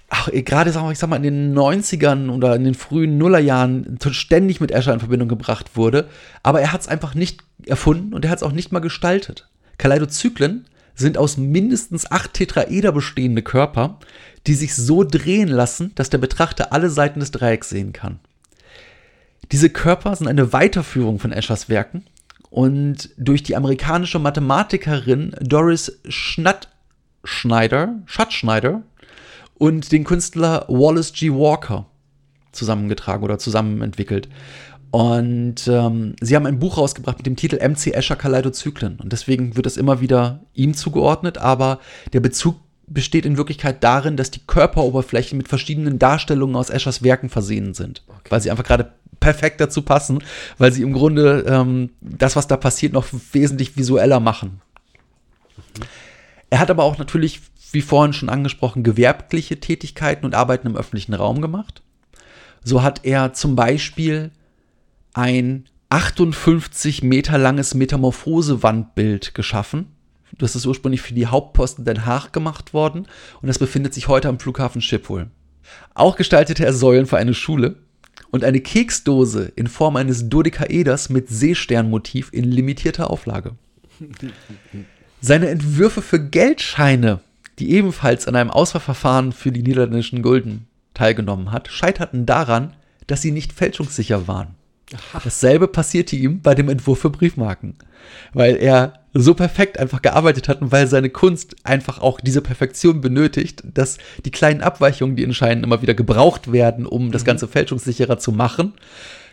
ach, 0.10 0.30
eh, 0.30 0.42
gerade 0.42 0.72
sagen 0.72 0.86
wir, 0.86 0.92
ich 0.92 1.00
sag 1.00 1.10
mal, 1.10 1.18
in 1.18 1.24
den 1.24 1.54
90ern 1.54 2.30
oder 2.30 2.56
in 2.56 2.64
den 2.64 2.74
frühen 2.74 3.18
Nullerjahren 3.18 3.98
ständig 4.12 4.62
mit 4.62 4.72
Escher 4.72 4.94
in 4.94 5.00
Verbindung 5.00 5.28
gebracht 5.28 5.76
wurde. 5.76 6.08
Aber 6.44 6.62
er 6.62 6.72
hat 6.72 6.82
es 6.82 6.88
einfach 6.88 7.16
nicht 7.16 7.44
erfunden 7.66 8.14
und 8.14 8.26
er 8.26 8.32
hat 8.32 8.38
es 8.38 8.44
auch 8.44 8.52
nicht 8.52 8.72
mal 8.72 8.80
gestaltet. 8.80 9.50
Kaleidozyklen 9.78 10.66
sind 10.98 11.18
aus 11.18 11.38
mindestens 11.38 12.10
acht 12.12 12.34
Tetraeder 12.34 12.92
bestehende 12.92 13.44
Körper, 13.44 14.00
die 14.48 14.56
sich 14.56 14.76
so 14.76 15.04
drehen 15.04 15.48
lassen, 15.48 15.92
dass 15.96 16.10
der 16.10 16.18
Betrachter 16.18 16.74
alle 16.74 16.90
Seiten 16.90 17.20
des 17.20 17.32
Dreiecks 17.32 17.70
sehen 17.70 17.94
kann. 17.94 18.20
Diese 19.52 19.70
Körper 19.70 20.16
sind 20.16 20.28
eine 20.28 20.52
Weiterführung 20.52 21.20
von 21.20 21.32
Eschers 21.32 21.70
Werken 21.70 22.04
und 22.50 23.10
durch 23.18 23.44
die 23.44 23.56
amerikanische 23.56 24.20
Mathematikerin 24.20 25.36
Doris 25.40 26.00
Schnattschneider, 26.08 28.00
Schattschneider 28.06 28.82
und 29.56 29.92
den 29.92 30.04
Künstler 30.04 30.66
Wallace 30.68 31.14
G. 31.14 31.32
Walker 31.32 31.86
zusammengetragen 32.52 33.24
oder 33.24 33.38
zusammen 33.38 33.82
entwickelt. 33.82 34.28
Und 34.92 35.68
ähm, 35.68 36.16
sie 36.22 36.36
haben 36.36 36.46
ein 36.46 36.60
Buch 36.60 36.78
rausgebracht 36.78 37.18
mit 37.18 37.26
dem 37.26 37.36
Titel 37.36 37.58
MC 37.58 37.94
Escher 37.94 38.16
Kaleidozyklen. 38.16 39.00
Und 39.02 39.12
deswegen 39.12 39.56
wird 39.56 39.66
es 39.66 39.78
immer 39.78 40.02
wieder 40.02 40.42
ihm 40.54 40.74
zugeordnet, 40.74 41.38
aber 41.38 41.80
der 42.14 42.22
Bezug 42.22 42.56
besteht 42.88 43.26
in 43.26 43.38
Wirklichkeit 43.38 43.84
darin, 43.84 44.16
dass 44.16 44.32
die 44.32 44.40
Körperoberflächen 44.48 45.38
mit 45.38 45.50
verschiedenen 45.50 46.00
Darstellungen 46.00 46.56
aus 46.56 46.70
Eschers 46.70 47.04
Werken 47.04 47.30
versehen 47.30 47.74
sind. 47.74 48.04
Weil 48.30 48.42
sie 48.42 48.50
einfach 48.50 48.64
gerade 48.64 48.94
perfekt 49.20 49.60
dazu 49.60 49.82
passen, 49.82 50.24
weil 50.58 50.72
sie 50.72 50.84
im 50.84 50.94
Grunde 50.94 51.46
ähm, 51.48 51.90
das, 52.02 52.36
was 52.36 52.48
da 52.48 52.56
passiert, 52.56 52.94
noch 52.94 53.08
wesentlich 53.34 53.76
visueller 53.76 54.20
machen. 54.20 54.62
Er 56.50 56.60
hat 56.60 56.72
aber 56.72 56.84
auch 56.84 56.98
natürlich, 56.98 57.42
wie 57.72 57.82
vorhin 57.82 58.14
schon 58.14 58.30
angesprochen, 58.30 58.84
gewerbliche 58.84 59.60
Tätigkeiten 59.60 60.26
und 60.26 60.36
Arbeiten 60.36 60.68
im 60.68 60.78
öffentlichen 60.78 61.14
Raum 61.14 61.42
gemacht. 61.42 61.82
So 62.64 62.84
hat 62.84 63.02
er 63.04 63.34
zum 63.34 63.56
Beispiel 63.56 64.32
ein 65.18 65.66
58 65.90 67.02
Meter 67.02 67.40
langes 67.40 67.74
Metamorphose-Wandbild 67.74 69.34
geschaffen. 69.34 69.88
Das 70.38 70.56
ist 70.56 70.68
ursprünglich 70.68 71.02
für 71.02 71.16
die 71.16 71.26
Hauptposten 71.26 71.86
Den 71.86 72.06
Haag 72.06 72.32
gemacht 72.32 72.74
worden 72.74 73.08
und 73.42 73.48
das 73.48 73.58
befindet 73.58 73.96
sich 73.96 74.08
heute 74.08 74.30
am 74.30 74.40
Flughafen 74.40 74.82
Schiphol. 74.82 75.32
Auch 75.96 76.18
gestaltete 76.18 76.66
er 76.66 76.74
Säulen 76.74 77.08
für 77.08 77.18
eine 77.18 77.34
Schule 77.34 77.78
und 78.30 78.44
eine 78.44 78.60
Keksdose 78.60 79.52
in 79.56 79.68
Form 79.68 79.96
eines 79.96 80.30
Dodekaeders 80.30 81.10
mit 81.10 81.30
Seesternmotiv 81.30 82.30
in 82.32 82.44
limitierter 82.44 83.10
Auflage. 83.10 83.56
Seine 85.20 85.50
Entwürfe 85.50 86.04
für 86.04 86.20
Geldscheine, 86.20 87.22
die 87.58 87.72
ebenfalls 87.72 88.28
an 88.28 88.36
einem 88.36 88.52
Auswahlverfahren 88.52 89.32
für 89.32 89.52
die 89.52 89.64
niederländischen 89.64 90.22
Gulden 90.22 90.68
teilgenommen 90.94 91.52
hat, 91.52 91.70
scheiterten 91.70 92.28
daran, 92.28 92.76
dass 93.08 93.24
sie 93.24 93.32
nicht 93.32 93.52
fälschungssicher 93.52 94.28
waren. 94.28 94.57
Dasselbe 95.24 95.68
passierte 95.68 96.16
ihm 96.16 96.42
bei 96.42 96.56
dem 96.56 96.70
Entwurf 96.70 97.00
für 97.00 97.10
Briefmarken, 97.10 97.76
weil 98.34 98.56
er 98.56 98.94
so 99.14 99.34
perfekt 99.34 99.80
einfach 99.80 100.02
gearbeitet 100.02 100.48
hat 100.48 100.62
und 100.62 100.72
weil 100.72 100.88
seine 100.88 101.10
Kunst 101.10 101.56
einfach 101.64 102.00
auch 102.00 102.22
diese 102.22 102.42
Perfektion 102.42 103.02
benötigt, 103.02 103.64
dass 103.66 103.98
die 104.24 104.32
kleinen 104.32 104.62
Abweichungen, 104.62 105.16
die 105.16 105.26
anscheinend 105.26 105.66
immer 105.66 105.82
wieder 105.82 105.94
gebraucht 105.94 106.52
werden, 106.52 106.86
um 106.86 107.12
das 107.12 107.26
Ganze 107.26 107.48
fälschungssicherer 107.48 108.18
zu 108.18 108.32
machen, 108.32 108.74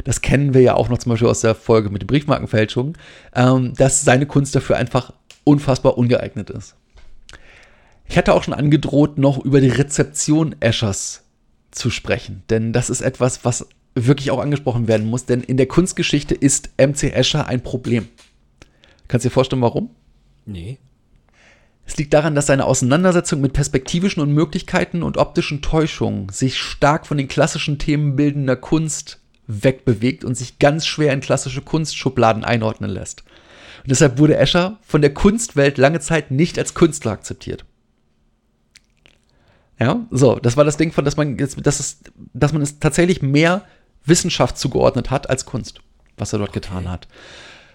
das 0.02 0.22
kennen 0.22 0.54
wir 0.54 0.62
ja 0.62 0.74
auch 0.74 0.88
noch 0.88 0.98
zum 0.98 1.10
Beispiel 1.10 1.28
aus 1.28 1.42
der 1.42 1.54
Folge 1.54 1.90
mit 1.90 2.02
den 2.02 2.08
Briefmarkenfälschungen, 2.08 2.96
ähm, 3.34 3.74
dass 3.74 4.02
seine 4.02 4.26
Kunst 4.26 4.56
dafür 4.56 4.76
einfach 4.76 5.12
unfassbar 5.44 5.98
ungeeignet 5.98 6.50
ist. 6.50 6.74
Ich 8.06 8.18
hatte 8.18 8.34
auch 8.34 8.42
schon 8.42 8.54
angedroht, 8.54 9.18
noch 9.18 9.38
über 9.44 9.60
die 9.60 9.68
Rezeption 9.68 10.56
Eschers 10.60 11.22
zu 11.70 11.90
sprechen, 11.90 12.42
denn 12.50 12.72
das 12.72 12.90
ist 12.90 13.02
etwas, 13.02 13.44
was 13.44 13.68
wirklich 13.94 14.30
auch 14.30 14.40
angesprochen 14.40 14.88
werden 14.88 15.06
muss, 15.06 15.24
denn 15.24 15.42
in 15.42 15.56
der 15.56 15.66
Kunstgeschichte 15.66 16.34
ist 16.34 16.70
MC 16.78 17.12
Escher 17.12 17.46
ein 17.46 17.62
Problem. 17.62 18.08
Kannst 19.08 19.24
du 19.24 19.28
dir 19.28 19.34
vorstellen, 19.34 19.62
warum? 19.62 19.90
Nee. 20.46 20.78
Es 21.86 21.96
liegt 21.96 22.14
daran, 22.14 22.34
dass 22.34 22.46
seine 22.46 22.64
Auseinandersetzung 22.64 23.40
mit 23.40 23.52
perspektivischen 23.52 24.22
Unmöglichkeiten 24.22 25.02
und 25.02 25.18
optischen 25.18 25.60
Täuschungen 25.60 26.28
sich 26.30 26.58
stark 26.58 27.06
von 27.06 27.18
den 27.18 27.28
klassischen 27.28 27.78
Themen 27.78 28.16
bildender 28.16 28.56
Kunst 28.56 29.20
wegbewegt 29.46 30.24
und 30.24 30.34
sich 30.34 30.58
ganz 30.58 30.86
schwer 30.86 31.12
in 31.12 31.20
klassische 31.20 31.60
Kunstschubladen 31.60 32.44
einordnen 32.44 32.90
lässt. 32.90 33.24
Und 33.82 33.90
deshalb 33.90 34.18
wurde 34.18 34.36
Escher 34.36 34.78
von 34.82 35.02
der 35.02 35.12
Kunstwelt 35.12 35.76
lange 35.76 36.00
Zeit 36.00 36.30
nicht 36.30 36.58
als 36.58 36.72
Künstler 36.72 37.12
akzeptiert. 37.12 37.66
Ja, 39.78 40.06
so, 40.10 40.36
das 40.36 40.56
war 40.56 40.64
das 40.64 40.78
Ding 40.78 40.92
von, 40.92 41.04
dass 41.04 41.18
man 41.18 41.36
jetzt, 41.36 41.58
dass 41.66 41.80
es, 41.80 41.98
dass 42.32 42.52
man 42.52 42.62
es 42.62 42.78
tatsächlich 42.78 43.20
mehr 43.20 43.66
Wissenschaft 44.04 44.58
zugeordnet 44.58 45.10
hat 45.10 45.30
als 45.30 45.46
Kunst, 45.46 45.80
was 46.16 46.32
er 46.32 46.38
dort 46.38 46.52
getan 46.52 46.90
hat. 46.90 47.08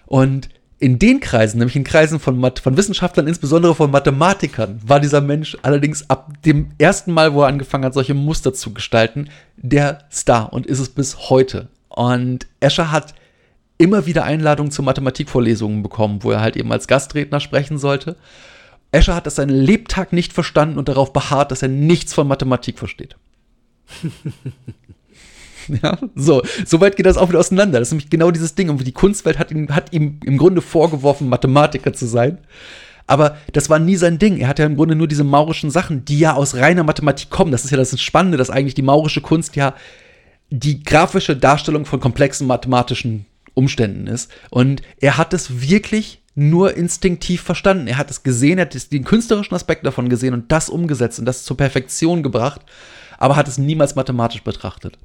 Und 0.06 0.48
in 0.80 0.98
den 0.98 1.20
Kreisen, 1.20 1.58
nämlich 1.58 1.76
in 1.76 1.84
Kreisen 1.84 2.18
von, 2.18 2.40
von 2.40 2.76
Wissenschaftlern, 2.76 3.28
insbesondere 3.28 3.74
von 3.74 3.90
Mathematikern, 3.90 4.80
war 4.84 4.98
dieser 4.98 5.20
Mensch 5.20 5.56
allerdings 5.60 6.08
ab 6.08 6.32
dem 6.46 6.70
ersten 6.78 7.12
Mal, 7.12 7.34
wo 7.34 7.42
er 7.42 7.48
angefangen 7.48 7.84
hat, 7.84 7.92
solche 7.92 8.14
Muster 8.14 8.54
zu 8.54 8.72
gestalten, 8.72 9.28
der 9.56 9.98
Star 10.10 10.52
und 10.52 10.66
ist 10.66 10.78
es 10.78 10.88
bis 10.88 11.28
heute. 11.28 11.68
Und 11.88 12.46
Escher 12.60 12.90
hat 12.90 13.14
immer 13.76 14.06
wieder 14.06 14.24
Einladungen 14.24 14.72
zu 14.72 14.82
Mathematikvorlesungen 14.82 15.82
bekommen, 15.82 16.22
wo 16.22 16.30
er 16.30 16.40
halt 16.40 16.56
eben 16.56 16.72
als 16.72 16.86
Gastredner 16.86 17.40
sprechen 17.40 17.76
sollte. 17.76 18.16
Escher 18.90 19.14
hat 19.14 19.26
das 19.26 19.36
seinen 19.36 19.50
Lebtag 19.50 20.14
nicht 20.14 20.32
verstanden 20.32 20.78
und 20.78 20.88
darauf 20.88 21.12
beharrt, 21.12 21.52
dass 21.52 21.62
er 21.62 21.68
nichts 21.68 22.14
von 22.14 22.26
Mathematik 22.26 22.78
versteht. 22.78 23.16
Ja, 25.82 25.98
so, 26.14 26.42
so 26.64 26.80
weit 26.80 26.96
geht 26.96 27.06
das 27.06 27.16
auch 27.16 27.28
wieder 27.28 27.38
auseinander. 27.38 27.78
Das 27.78 27.88
ist 27.88 27.92
nämlich 27.92 28.10
genau 28.10 28.30
dieses 28.30 28.54
Ding. 28.54 28.68
Und 28.68 28.86
die 28.86 28.92
Kunstwelt 28.92 29.38
hat 29.38 29.50
ihm, 29.50 29.74
hat 29.74 29.92
ihm 29.92 30.20
im 30.24 30.36
Grunde 30.36 30.62
vorgeworfen, 30.62 31.28
Mathematiker 31.28 31.92
zu 31.92 32.06
sein. 32.06 32.38
Aber 33.06 33.36
das 33.52 33.68
war 33.68 33.78
nie 33.78 33.96
sein 33.96 34.18
Ding. 34.18 34.38
Er 34.38 34.48
hat 34.48 34.58
ja 34.58 34.66
im 34.66 34.76
Grunde 34.76 34.94
nur 34.94 35.08
diese 35.08 35.24
maurischen 35.24 35.70
Sachen, 35.70 36.04
die 36.04 36.18
ja 36.18 36.34
aus 36.34 36.54
reiner 36.54 36.84
Mathematik 36.84 37.30
kommen. 37.30 37.50
Das 37.50 37.64
ist 37.64 37.70
ja 37.70 37.76
das 37.76 38.00
Spannende, 38.00 38.38
dass 38.38 38.50
eigentlich 38.50 38.74
die 38.74 38.82
maurische 38.82 39.20
Kunst 39.20 39.56
ja 39.56 39.74
die 40.50 40.82
grafische 40.82 41.36
Darstellung 41.36 41.86
von 41.86 42.00
komplexen 42.00 42.46
mathematischen 42.46 43.26
Umständen 43.54 44.06
ist. 44.06 44.30
Und 44.50 44.82
er 45.00 45.16
hat 45.16 45.32
es 45.32 45.60
wirklich 45.60 46.20
nur 46.34 46.76
instinktiv 46.76 47.42
verstanden. 47.42 47.86
Er 47.86 47.98
hat 47.98 48.10
es 48.10 48.22
gesehen, 48.22 48.58
er 48.58 48.66
hat 48.66 48.92
den 48.92 49.04
künstlerischen 49.04 49.54
Aspekt 49.54 49.84
davon 49.84 50.08
gesehen 50.08 50.34
und 50.34 50.50
das 50.52 50.68
umgesetzt 50.68 51.18
und 51.18 51.24
das 51.24 51.44
zur 51.44 51.56
Perfektion 51.56 52.22
gebracht, 52.22 52.62
aber 53.18 53.36
hat 53.36 53.48
es 53.48 53.58
niemals 53.58 53.94
mathematisch 53.94 54.42
betrachtet. 54.42 54.98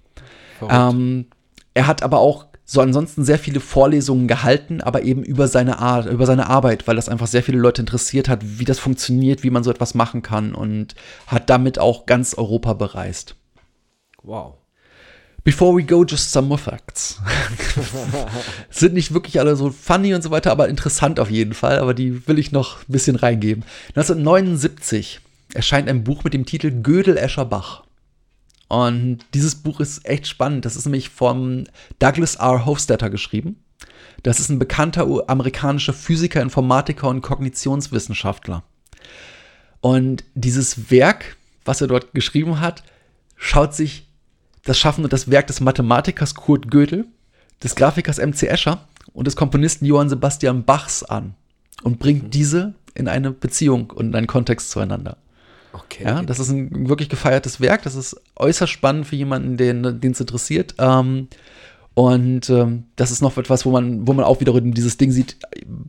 Ähm, 0.62 1.28
er 1.74 1.88
hat 1.88 2.04
aber 2.04 2.20
auch 2.20 2.46
so 2.68 2.82
ansonsten 2.82 3.24
sehr 3.24 3.38
viele 3.38 3.60
Vorlesungen 3.60 4.28
gehalten, 4.28 4.82
aber 4.82 5.04
eben 5.04 5.24
über 5.24 5.48
seine 5.48 5.80
Art, 5.80 6.08
über 6.08 6.26
seine 6.26 6.50
Arbeit, 6.50 6.88
weil 6.88 6.96
das 6.96 7.10
einfach 7.10 7.28
sehr 7.28 7.44
viele 7.44 7.60
Leute 7.60 7.82
interessiert 7.82 8.28
hat, 8.28 8.40
wie 8.44 8.66
das 8.66 8.80
funktioniert, 8.80 9.44
wie 9.44 9.52
man 9.52 9.64
so 9.64 9.70
etwas 9.70 9.94
machen 9.94 10.24
kann 10.24 10.56
und 10.56 10.96
hat 11.28 11.50
damit 11.50 11.78
auch 11.78 12.08
ganz 12.08 12.34
Europa 12.34 12.74
bereist. 12.74 13.36
Wow. 14.24 14.56
Before 15.44 15.78
we 15.78 15.84
go, 15.84 16.04
just 16.04 16.32
some 16.32 16.48
more 16.48 16.60
facts. 16.60 17.22
Sind 18.72 18.96
nicht 18.96 19.14
wirklich 19.14 19.40
alle 19.40 19.56
so 19.56 19.70
funny 19.70 20.16
und 20.16 20.24
so 20.24 20.32
weiter, 20.32 20.52
aber 20.52 20.68
interessant 20.68 21.20
auf 21.20 21.30
jeden 21.30 21.54
Fall. 21.54 21.78
Aber 21.78 21.94
die 21.94 22.28
will 22.28 22.40
ich 22.40 22.52
noch 22.52 22.80
ein 22.80 22.92
bisschen 22.92 23.16
reingeben. 23.16 23.64
1979 23.90 25.20
erscheint 25.54 25.88
ein 25.88 26.04
Buch 26.04 26.24
mit 26.24 26.34
dem 26.34 26.48
Titel 26.48 26.82
Gödel 26.82 27.16
Escher 27.16 27.46
Bach. 27.46 27.85
Und 28.76 29.20
dieses 29.34 29.56
Buch 29.56 29.80
ist 29.80 30.06
echt 30.06 30.28
spannend. 30.28 30.66
Das 30.66 30.76
ist 30.76 30.84
nämlich 30.84 31.08
von 31.10 31.70
Douglas 32.00 32.36
R. 32.36 32.66
Hofstadter 32.66 33.10
geschrieben. 33.10 33.64
Das 34.22 34.42
ist 34.42 34.50
ein 34.50 34.60
bekannter 34.60 35.08
amerikanischer 35.30 35.94
Physiker, 35.94 36.42
Informatiker 36.42 37.08
und 37.08 37.22
Kognitionswissenschaftler. 37.22 38.64
Und 39.80 40.26
dieses 40.34 40.92
Werk, 40.92 41.38
was 41.64 41.80
er 41.80 41.88
dort 41.88 42.14
geschrieben 42.14 42.60
hat, 42.60 42.84
schaut 43.38 43.74
sich 43.74 44.10
das 44.66 44.78
Schaffen 44.78 45.06
und 45.06 45.14
das 45.14 45.32
Werk 45.32 45.48
des 45.48 45.62
Mathematikers 45.62 46.36
Kurt 46.36 46.70
Gödel, 46.70 47.06
des 47.64 47.76
Grafikers 47.76 48.18
MC 48.18 48.44
Escher 48.44 48.86
und 49.14 49.26
des 49.26 49.38
Komponisten 49.38 49.86
Johann 49.86 50.10
Sebastian 50.10 50.66
Bachs 50.66 51.02
an 51.02 51.36
und 51.84 51.98
bringt 51.98 52.34
diese 52.34 52.74
in 52.94 53.08
eine 53.08 53.32
Beziehung 53.32 53.92
und 53.92 54.08
in 54.08 54.16
einen 54.16 54.28
Kontext 54.28 54.70
zueinander. 54.70 55.16
Okay. 55.84 56.04
Ja, 56.04 56.22
das 56.22 56.40
ist 56.40 56.50
ein 56.50 56.90
wirklich 56.90 57.10
gefeiertes 57.10 57.60
Werk. 57.60 57.84
Das 57.84 57.96
ist 57.96 58.20
äußerst 58.36 58.72
spannend 58.72 59.08
für 59.08 59.16
jemanden, 59.16 59.58
den 59.58 60.12
es 60.12 60.20
interessiert. 60.20 60.76
Ähm, 60.80 61.28
und 61.96 62.50
ähm, 62.50 62.84
das 62.98 63.10
ist 63.10 63.22
noch 63.22 63.38
etwas, 63.38 63.66
wo 63.66 63.72
man, 63.72 64.06
wo 64.06 64.12
man 64.12 64.26
auch 64.26 64.42
wiederum 64.42 64.74
dieses 64.74 64.98
Ding 64.98 65.12
sieht. 65.12 65.38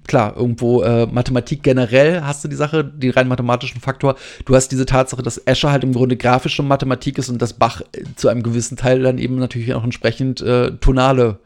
Klar, 0.07 0.37
irgendwo 0.37 0.83
äh, 0.83 1.07
Mathematik 1.07 1.65
generell 1.65 2.23
hast 2.23 2.45
du 2.45 2.49
die 2.49 2.55
Sache, 2.55 2.85
den 2.85 3.11
rein 3.11 3.27
mathematischen 3.27 3.81
Faktor. 3.81 4.15
Du 4.45 4.55
hast 4.55 4.69
diese 4.69 4.87
Tatsache, 4.87 5.23
dass 5.23 5.39
Escher 5.39 5.73
halt 5.73 5.83
im 5.83 5.93
Grunde 5.93 6.17
grafische 6.17 6.63
Mathematik 6.63 7.19
ist 7.19 7.29
und 7.29 7.43
dass 7.43 7.55
Bach 7.55 7.81
äh, 7.81 8.05
zu 8.15 8.29
einem 8.29 8.45
gewissen 8.45 8.77
Teil 8.77 9.03
dann 9.03 9.19
eben 9.19 9.37
natürlich 9.37 9.75
auch 9.75 9.83
entsprechend 9.83 10.41
äh, 10.41 10.71
tonale, 10.77 11.41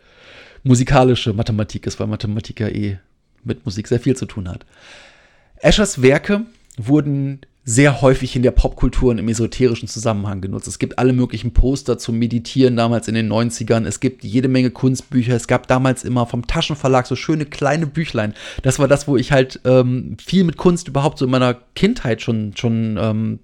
musikalische 0.63 1.33
Mathematik 1.33 1.87
ist, 1.87 1.99
weil 1.99 2.07
Mathematik 2.07 2.61
ja 2.61 2.69
eh 2.69 2.99
mit 3.45 3.65
Musik 3.65 3.89
sehr 3.89 4.01
viel 4.01 4.15
zu 4.15 4.27
tun 4.27 4.47
hat. 4.47 4.67
Eschers 5.57 6.03
Werke 6.03 6.43
wurden 6.77 7.41
sehr 7.65 8.01
häufig 8.01 8.35
in 8.37 8.43
der 8.43 8.51
Popkultur 8.51 9.11
und 9.11 9.19
im 9.19 9.29
esoterischen 9.29 9.87
Zusammenhang 9.89 10.41
genutzt. 10.41 10.67
Es 10.67 10.79
gibt 10.79 10.99
alle 10.99 11.13
möglichen 11.13 11.53
Poster 11.53 11.99
zum 11.99 12.19
Meditieren 12.19 12.77
damals 12.77 13.07
in 13.07 13.15
den 13.15 13.31
90ern. 13.31 13.87
Es 13.87 14.01
gibt 14.01 14.25
jede 14.25 14.49
Menge 14.49 14.71
Kunstbücher. 14.71 15.35
Es 15.35 15.47
gab 15.47 15.67
damals 15.69 16.03
immer 16.05 16.27
vom 16.27 16.47
Taschenverlag 16.47 17.07
so 17.07 17.17
schöne 17.17 17.47
kleine 17.47 17.87
Büchlein. 17.87 18.35
Das 18.63 18.79
war 18.79 18.89
das, 18.89 19.07
wo 19.07 19.17
ich 19.17 19.31
halt 19.31 19.61
ähm, 19.65 20.17
viel 20.25 20.45
mit 20.45 20.57
Kunst 20.57 20.89
überhaupt 20.89 21.19
so 21.19 21.27
in 21.27 21.31
meiner 21.31 21.55
Kindheit 21.75 22.23
schon, 22.23 22.53
schon 22.57 22.99
ähm, 23.01 23.39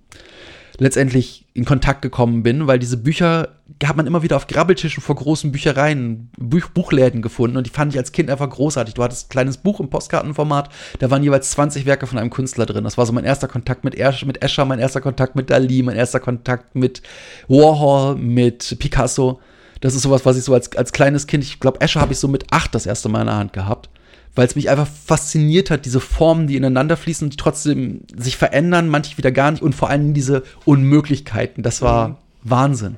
letztendlich 0.79 1.46
in 1.57 1.65
Kontakt 1.65 2.03
gekommen 2.03 2.43
bin, 2.43 2.67
weil 2.67 2.79
diese 2.79 2.99
Bücher 2.99 3.49
hat 3.83 3.97
man 3.97 4.07
immer 4.07 4.23
wieder 4.23 4.37
auf 4.37 4.47
Grabbeltischen 4.47 5.03
vor 5.03 5.17
großen 5.17 5.53
Büchereien, 5.53 6.29
Buch 6.37 6.69
Buchläden 6.69 7.23
gefunden 7.23 7.57
und 7.57 7.67
die 7.67 7.71
fand 7.71 7.95
ich 7.95 7.99
als 7.99 8.13
Kind 8.13 8.29
einfach 8.29 8.51
großartig. 8.51 8.93
Du 8.93 9.03
hattest 9.03 9.27
ein 9.27 9.31
kleines 9.31 9.57
Buch 9.57 9.81
im 9.81 9.89
Postkartenformat, 9.89 10.69
da 10.99 11.11
waren 11.11 11.23
jeweils 11.23 11.51
20 11.53 11.87
Werke 11.87 12.07
von 12.07 12.19
einem 12.19 12.29
Künstler 12.29 12.67
drin. 12.67 12.85
Das 12.85 12.99
war 12.99 13.07
so 13.07 13.13
mein 13.15 13.25
erster 13.25 13.49
Kontakt 13.49 13.85
mit, 13.85 13.95
er 13.95 14.15
mit 14.27 14.43
Escher, 14.43 14.67
mein 14.67 14.79
erster 14.79 15.01
Kontakt 15.01 15.35
mit 15.35 15.49
Dali, 15.49 15.83
mein 15.83 15.97
erster 15.97 16.21
Kontakt 16.21 16.75
mit 16.75 17.01
Warhol, 17.49 18.17
mit 18.17 18.77
Picasso. 18.79 19.41
Das 19.81 19.95
ist 19.95 20.03
sowas, 20.03 20.27
was 20.27 20.37
ich 20.37 20.45
so 20.45 20.53
als, 20.53 20.77
als 20.77 20.93
kleines 20.93 21.27
Kind, 21.27 21.43
ich 21.43 21.59
glaube, 21.59 21.81
Escher 21.81 22.03
habe 22.03 22.13
ich 22.13 22.19
so 22.19 22.29
mit 22.29 22.53
acht 22.53 22.75
das 22.75 22.85
erste 22.85 23.09
Mal 23.09 23.23
in 23.23 23.27
der 23.29 23.37
Hand 23.37 23.53
gehabt 23.55 23.89
weil 24.37 24.47
es 24.47 24.55
mich 24.55 24.71
einfach 24.71 24.87
fasziniert 24.87 25.71
hat, 25.71 25.85
diese 25.85 25.99
Formen, 25.99 26.47
die 26.47 26.57
ineinander 26.57 26.97
fließen 26.97 27.27
und 27.27 27.33
die 27.33 27.37
trotzdem 27.37 28.03
sich 28.17 28.37
verändern, 28.37 28.89
manche 28.89 29.19
wieder 29.19 29.33
gar 29.33 29.51
nicht 29.51 29.63
und 29.63 29.75
vor 29.75 29.91
allem 29.91 30.15
diese 30.15 30.45
Unmöglichkeiten. 30.65 31.63
Das 31.63 31.83
war 31.83 32.09
mhm. 32.09 32.17
Wahnsinn. 32.43 32.97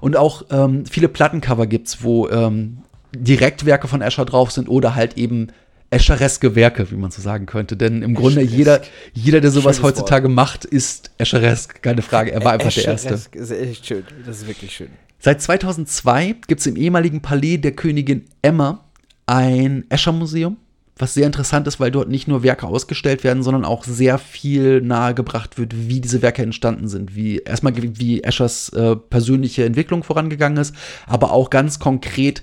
Und 0.00 0.16
auch 0.16 0.44
ähm, 0.50 0.86
viele 0.86 1.08
Plattencover 1.08 1.66
gibt's, 1.66 2.02
wo 2.02 2.28
ähm, 2.28 2.78
Direktwerke 3.14 3.88
von 3.88 4.00
Escher 4.00 4.24
drauf 4.24 4.52
sind 4.52 4.68
oder 4.68 4.94
halt 4.94 5.18
eben 5.18 5.48
Eschereske 5.90 6.54
Werke, 6.54 6.90
wie 6.90 6.96
man 6.96 7.10
so 7.10 7.20
sagen 7.20 7.46
könnte. 7.46 7.76
Denn 7.76 8.02
im 8.02 8.14
Grunde 8.14 8.42
jeder, 8.42 8.80
jeder, 9.12 9.40
der 9.40 9.50
sowas 9.50 9.76
Schönes 9.76 9.82
heutzutage 9.82 10.28
Wort. 10.28 10.34
macht, 10.34 10.64
ist 10.64 11.10
Escheresk, 11.18 11.82
keine 11.82 12.02
Frage. 12.02 12.32
Er 12.32 12.44
war 12.44 12.52
einfach 12.52 12.72
der 12.72 12.84
Erste. 12.84 13.14
ist 13.14 13.50
echt 13.50 13.86
schön. 13.86 14.04
Das 14.24 14.38
ist 14.38 14.48
wirklich 14.48 14.72
schön. 14.74 14.88
Seit 15.18 15.42
2002 15.42 16.36
gibt 16.46 16.60
es 16.60 16.66
im 16.66 16.76
ehemaligen 16.76 17.22
Palais 17.22 17.58
der 17.58 17.72
Königin 17.72 18.26
Emma 18.42 18.84
ein 19.26 19.84
Escher-Museum 19.88 20.56
was 20.98 21.12
sehr 21.12 21.26
interessant 21.26 21.66
ist, 21.66 21.78
weil 21.78 21.90
dort 21.90 22.08
nicht 22.08 22.26
nur 22.26 22.42
Werke 22.42 22.66
ausgestellt 22.66 23.22
werden, 23.22 23.42
sondern 23.42 23.64
auch 23.64 23.84
sehr 23.84 24.18
viel 24.18 24.80
nahegebracht 24.80 25.58
wird, 25.58 25.88
wie 25.88 26.00
diese 26.00 26.22
Werke 26.22 26.42
entstanden 26.42 26.88
sind, 26.88 27.14
wie 27.14 27.38
erstmal 27.38 27.74
wie 27.76 28.22
Eschers 28.22 28.70
äh, 28.70 28.96
persönliche 28.96 29.64
Entwicklung 29.64 30.02
vorangegangen 30.02 30.58
ist, 30.58 30.74
aber 31.06 31.32
auch 31.32 31.50
ganz 31.50 31.78
konkret 31.78 32.42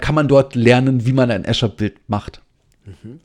kann 0.00 0.14
man 0.14 0.28
dort 0.28 0.54
lernen, 0.54 1.06
wie 1.06 1.14
man 1.14 1.30
ein 1.30 1.46
Escher-Bild 1.46 1.94
macht. 2.06 2.42
Mhm. 2.84 3.20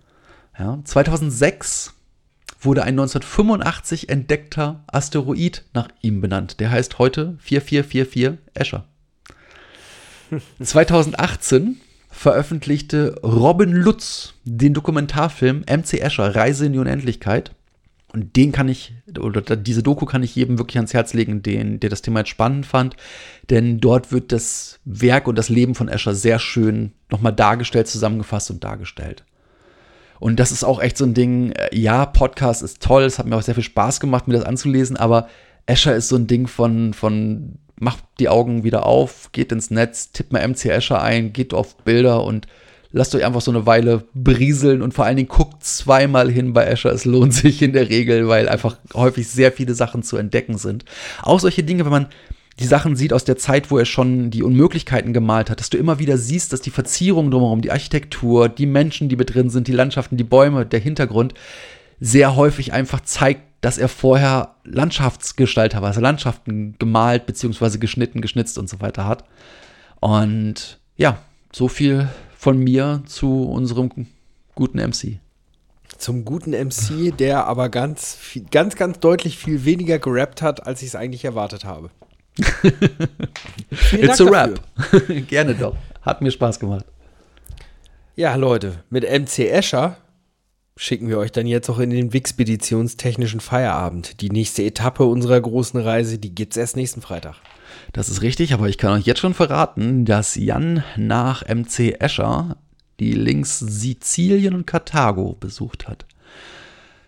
Ja, 0.58 0.80
2006 0.84 1.94
wurde 2.62 2.84
ein 2.84 2.98
1985 3.00 4.10
entdeckter 4.10 4.84
Asteroid 4.88 5.66
nach 5.74 5.90
ihm 6.02 6.22
benannt. 6.22 6.60
Der 6.60 6.72
heißt 6.72 7.00
heute 7.00 7.38
4444 7.40 8.40
Escher. 8.54 8.86
2018 10.62 11.82
veröffentlichte 12.18 13.16
Robin 13.22 13.72
Lutz 13.72 14.34
den 14.44 14.74
Dokumentarfilm 14.74 15.64
MC 15.70 16.02
Escher, 16.02 16.36
Reise 16.36 16.66
in 16.66 16.74
die 16.74 16.80
Unendlichkeit. 16.80 17.52
Und 18.12 18.36
den 18.36 18.52
kann 18.52 18.70
ich, 18.70 18.94
oder 19.20 19.42
diese 19.42 19.84
Doku 19.84 20.06
kann 20.06 20.24
ich 20.24 20.36
jedem 20.36 20.58
wirklich 20.58 20.78
ans 20.78 20.94
Herz 20.94 21.14
legen, 21.14 21.44
den, 21.44 21.80
der 21.80 21.92
das 21.92 22.02
Thema 22.02 22.20
jetzt 22.20 22.30
spannend 22.30 22.66
fand. 22.66 22.96
Denn 23.50 23.80
dort 23.80 24.12
wird 24.12 24.32
das 24.32 24.80
Werk 24.86 25.28
und 25.28 25.38
das 25.38 25.50
Leben 25.50 25.76
von 25.76 25.90
Escher 25.90 26.16
sehr 26.16 26.40
schön 26.40 26.94
nochmal 27.12 27.34
dargestellt, 27.34 27.88
zusammengefasst 27.88 28.50
und 28.50 28.64
dargestellt. 28.64 29.24
Und 30.20 30.40
das 30.40 30.52
ist 30.52 30.64
auch 30.64 30.82
echt 30.82 30.98
so 30.98 31.06
ein 31.06 31.14
Ding, 31.14 31.52
äh, 31.52 31.76
ja, 31.78 32.08
Podcast 32.08 32.64
ist 32.64 32.82
toll, 32.82 33.04
es 33.04 33.20
hat 33.20 33.28
mir 33.28 33.36
auch 33.36 33.44
sehr 33.44 33.54
viel 33.54 33.64
Spaß 33.64 34.00
gemacht, 34.00 34.28
mir 34.28 34.34
das 34.34 34.46
anzulesen, 34.46 34.98
aber 34.98 35.28
Escher 35.68 35.96
ist 35.96 36.08
so 36.08 36.16
ein 36.16 36.26
Ding 36.26 36.48
von, 36.48 36.96
von 36.96 37.60
macht 37.80 38.04
die 38.20 38.30
Augen 38.30 38.64
wieder 38.64 38.86
auf, 38.86 39.32
geht 39.32 39.52
ins 39.52 39.70
Netz, 39.70 40.12
tippt 40.12 40.34
mal 40.34 40.48
MC 40.48 40.66
Escher 40.66 41.02
ein, 41.02 41.34
geht 41.34 41.54
auf 41.54 41.78
Bilder 41.78 42.24
und 42.24 42.48
lasst 42.92 43.14
euch 43.16 43.26
einfach 43.26 43.42
so 43.42 43.52
eine 43.52 43.66
Weile 43.66 44.06
berieseln 44.14 44.82
und 44.82 44.94
vor 44.94 45.06
allen 45.06 45.18
Dingen 45.18 45.30
guckt 45.30 45.64
zweimal 45.64 46.32
hin 46.32 46.54
bei 46.54 46.66
Escher. 46.66 46.92
Es 46.92 47.06
lohnt 47.06 47.34
sich 47.36 47.62
in 47.62 47.74
der 47.74 47.90
Regel, 47.90 48.28
weil 48.28 48.50
einfach 48.50 48.78
häufig 48.94 49.28
sehr 49.28 49.52
viele 49.52 49.74
Sachen 49.74 50.04
zu 50.04 50.18
entdecken 50.18 50.58
sind. 50.58 50.86
Auch 51.22 51.40
solche 51.40 51.64
Dinge, 51.64 51.86
wenn 51.86 51.92
man 51.92 52.08
die 52.60 52.66
Sachen 52.66 52.96
sieht 52.96 53.14
aus 53.14 53.24
der 53.24 53.38
Zeit, 53.38 53.70
wo 53.70 53.78
er 53.78 53.86
schon 53.86 54.32
die 54.32 54.42
Unmöglichkeiten 54.42 55.14
gemalt 55.14 55.52
hat, 55.52 55.60
dass 55.60 55.70
du 55.70 55.78
immer 55.78 56.00
wieder 56.00 56.18
siehst, 56.18 56.54
dass 56.54 56.62
die 56.62 56.72
Verzierung 56.72 57.30
drumherum, 57.30 57.62
die 57.62 57.72
Architektur, 57.72 58.50
die 58.50 58.66
Menschen, 58.66 59.10
die 59.10 59.16
mit 59.16 59.36
drin 59.36 59.52
sind, 59.52 59.68
die 59.68 59.74
Landschaften, 59.74 60.18
die 60.18 60.24
Bäume, 60.24 60.66
der 60.66 60.80
Hintergrund, 60.80 61.36
sehr 62.00 62.36
häufig 62.36 62.74
einfach 62.74 63.02
zeigt, 63.02 63.42
dass 63.62 63.78
er 63.78 63.90
vorher 63.90 64.56
Landschaftsgestalter 64.64 65.82
war, 65.82 65.90
also 65.90 66.02
Landschaften 66.02 66.76
gemalt, 66.80 67.26
beziehungsweise 67.26 67.80
geschnitten, 67.80 68.22
geschnitzt 68.22 68.58
und 68.58 68.70
so 68.70 68.82
weiter 68.82 69.06
hat. 69.06 69.24
Und 70.00 70.80
ja, 70.96 71.20
so 71.52 71.68
viel 71.68 72.08
von 72.38 72.58
mir 72.58 73.02
zu 73.06 73.46
unserem 73.46 74.08
guten 74.56 74.78
MC. 74.80 75.20
Zum 75.98 76.26
guten 76.26 76.52
MC, 76.52 77.18
der 77.18 77.46
aber 77.48 77.70
ganz, 77.70 78.14
viel, 78.14 78.46
ganz, 78.52 78.76
ganz 78.76 79.00
deutlich 79.00 79.38
viel 79.38 79.66
weniger 79.66 79.98
gerappt 79.98 80.42
hat, 80.42 80.68
als 80.68 80.82
ich 80.82 80.90
es 80.90 80.96
eigentlich 80.96 81.26
erwartet 81.26 81.66
habe. 81.66 81.90
Vielen 83.72 84.04
It's 84.04 84.22
a 84.22 84.26
Dank 84.26 84.62
dafür. 84.76 85.10
rap. 85.10 85.28
Gerne 85.28 85.56
doch. 85.56 85.76
Hat 86.04 86.22
mir 86.22 86.30
Spaß 86.30 86.60
gemacht. 86.60 86.86
Ja, 88.16 88.36
Leute, 88.36 88.84
mit 88.90 89.04
MC 89.04 89.50
Escher 89.50 89.98
schicken 90.78 91.10
wir 91.10 91.18
euch 91.18 91.32
dann 91.32 91.48
jetzt 91.48 91.70
auch 91.70 91.80
in 91.80 91.90
den 91.90 92.14
Wixpeditionstechnischen 92.14 93.40
Feierabend. 93.40 94.22
Die 94.22 94.30
nächste 94.30 94.64
Etappe 94.64 95.04
unserer 95.04 95.42
großen 95.42 95.80
Reise, 95.80 96.18
die 96.18 96.34
gibt's 96.34 96.56
erst 96.56 96.78
nächsten 96.78 97.02
Freitag. 97.02 97.36
Das 97.94 98.10
ist 98.10 98.22
richtig, 98.22 98.54
aber 98.54 98.70
ich 98.70 98.78
kann 98.78 98.94
euch 98.94 99.06
jetzt 99.06 99.20
schon 99.20 99.34
verraten, 99.34 100.06
dass 100.06 100.36
Jan 100.36 100.84
nach 100.96 101.44
MC 101.48 102.00
Escher 102.00 102.58
die 103.00 103.14
Links 103.14 103.60
Sizilien 103.60 104.54
und 104.54 104.68
Karthago 104.68 105.36
besucht 105.40 105.88
hat. 105.88 106.06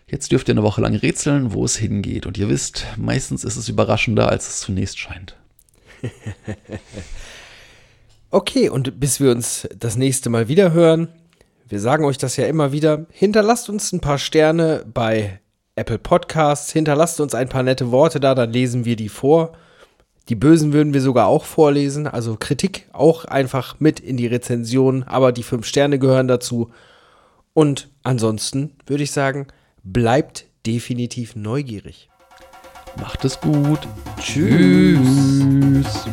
Jetzt 0.06 0.32
dürft 0.32 0.48
ihr 0.48 0.54
eine 0.54 0.62
Woche 0.62 0.80
lang 0.80 0.94
rätseln, 0.94 1.52
wo 1.52 1.64
es 1.64 1.76
hingeht. 1.76 2.26
Und 2.26 2.36
ihr 2.36 2.48
wisst, 2.48 2.86
meistens 2.96 3.44
ist 3.44 3.56
es 3.56 3.68
überraschender, 3.68 4.28
als 4.28 4.48
es 4.48 4.60
zunächst 4.60 4.98
scheint. 4.98 5.36
Okay, 8.32 8.68
und 8.68 9.00
bis 9.00 9.18
wir 9.18 9.32
uns 9.32 9.68
das 9.76 9.96
nächste 9.96 10.30
Mal 10.30 10.46
wieder 10.46 10.72
hören, 10.72 11.08
wir 11.70 11.80
sagen 11.80 12.04
euch 12.04 12.18
das 12.18 12.36
ja 12.36 12.46
immer 12.46 12.72
wieder, 12.72 13.06
hinterlasst 13.10 13.70
uns 13.70 13.92
ein 13.92 14.00
paar 14.00 14.18
Sterne 14.18 14.84
bei 14.92 15.40
Apple 15.76 15.98
Podcasts, 15.98 16.72
hinterlasst 16.72 17.20
uns 17.20 17.34
ein 17.34 17.48
paar 17.48 17.62
nette 17.62 17.92
Worte 17.92 18.18
da, 18.18 18.34
dann 18.34 18.52
lesen 18.52 18.84
wir 18.84 18.96
die 18.96 19.08
vor. 19.08 19.52
Die 20.28 20.34
Bösen 20.34 20.72
würden 20.72 20.92
wir 20.92 21.00
sogar 21.00 21.28
auch 21.28 21.44
vorlesen, 21.44 22.08
also 22.08 22.36
Kritik 22.36 22.88
auch 22.92 23.24
einfach 23.24 23.78
mit 23.78 24.00
in 24.00 24.16
die 24.16 24.26
Rezension, 24.26 25.04
aber 25.04 25.30
die 25.30 25.44
fünf 25.44 25.64
Sterne 25.64 25.98
gehören 26.00 26.28
dazu. 26.28 26.70
Und 27.54 27.88
ansonsten 28.02 28.76
würde 28.86 29.04
ich 29.04 29.12
sagen, 29.12 29.46
bleibt 29.84 30.46
definitiv 30.66 31.36
neugierig. 31.36 32.10
Macht 32.96 33.24
es 33.24 33.40
gut. 33.40 33.80
Tschüss. 34.20 36.08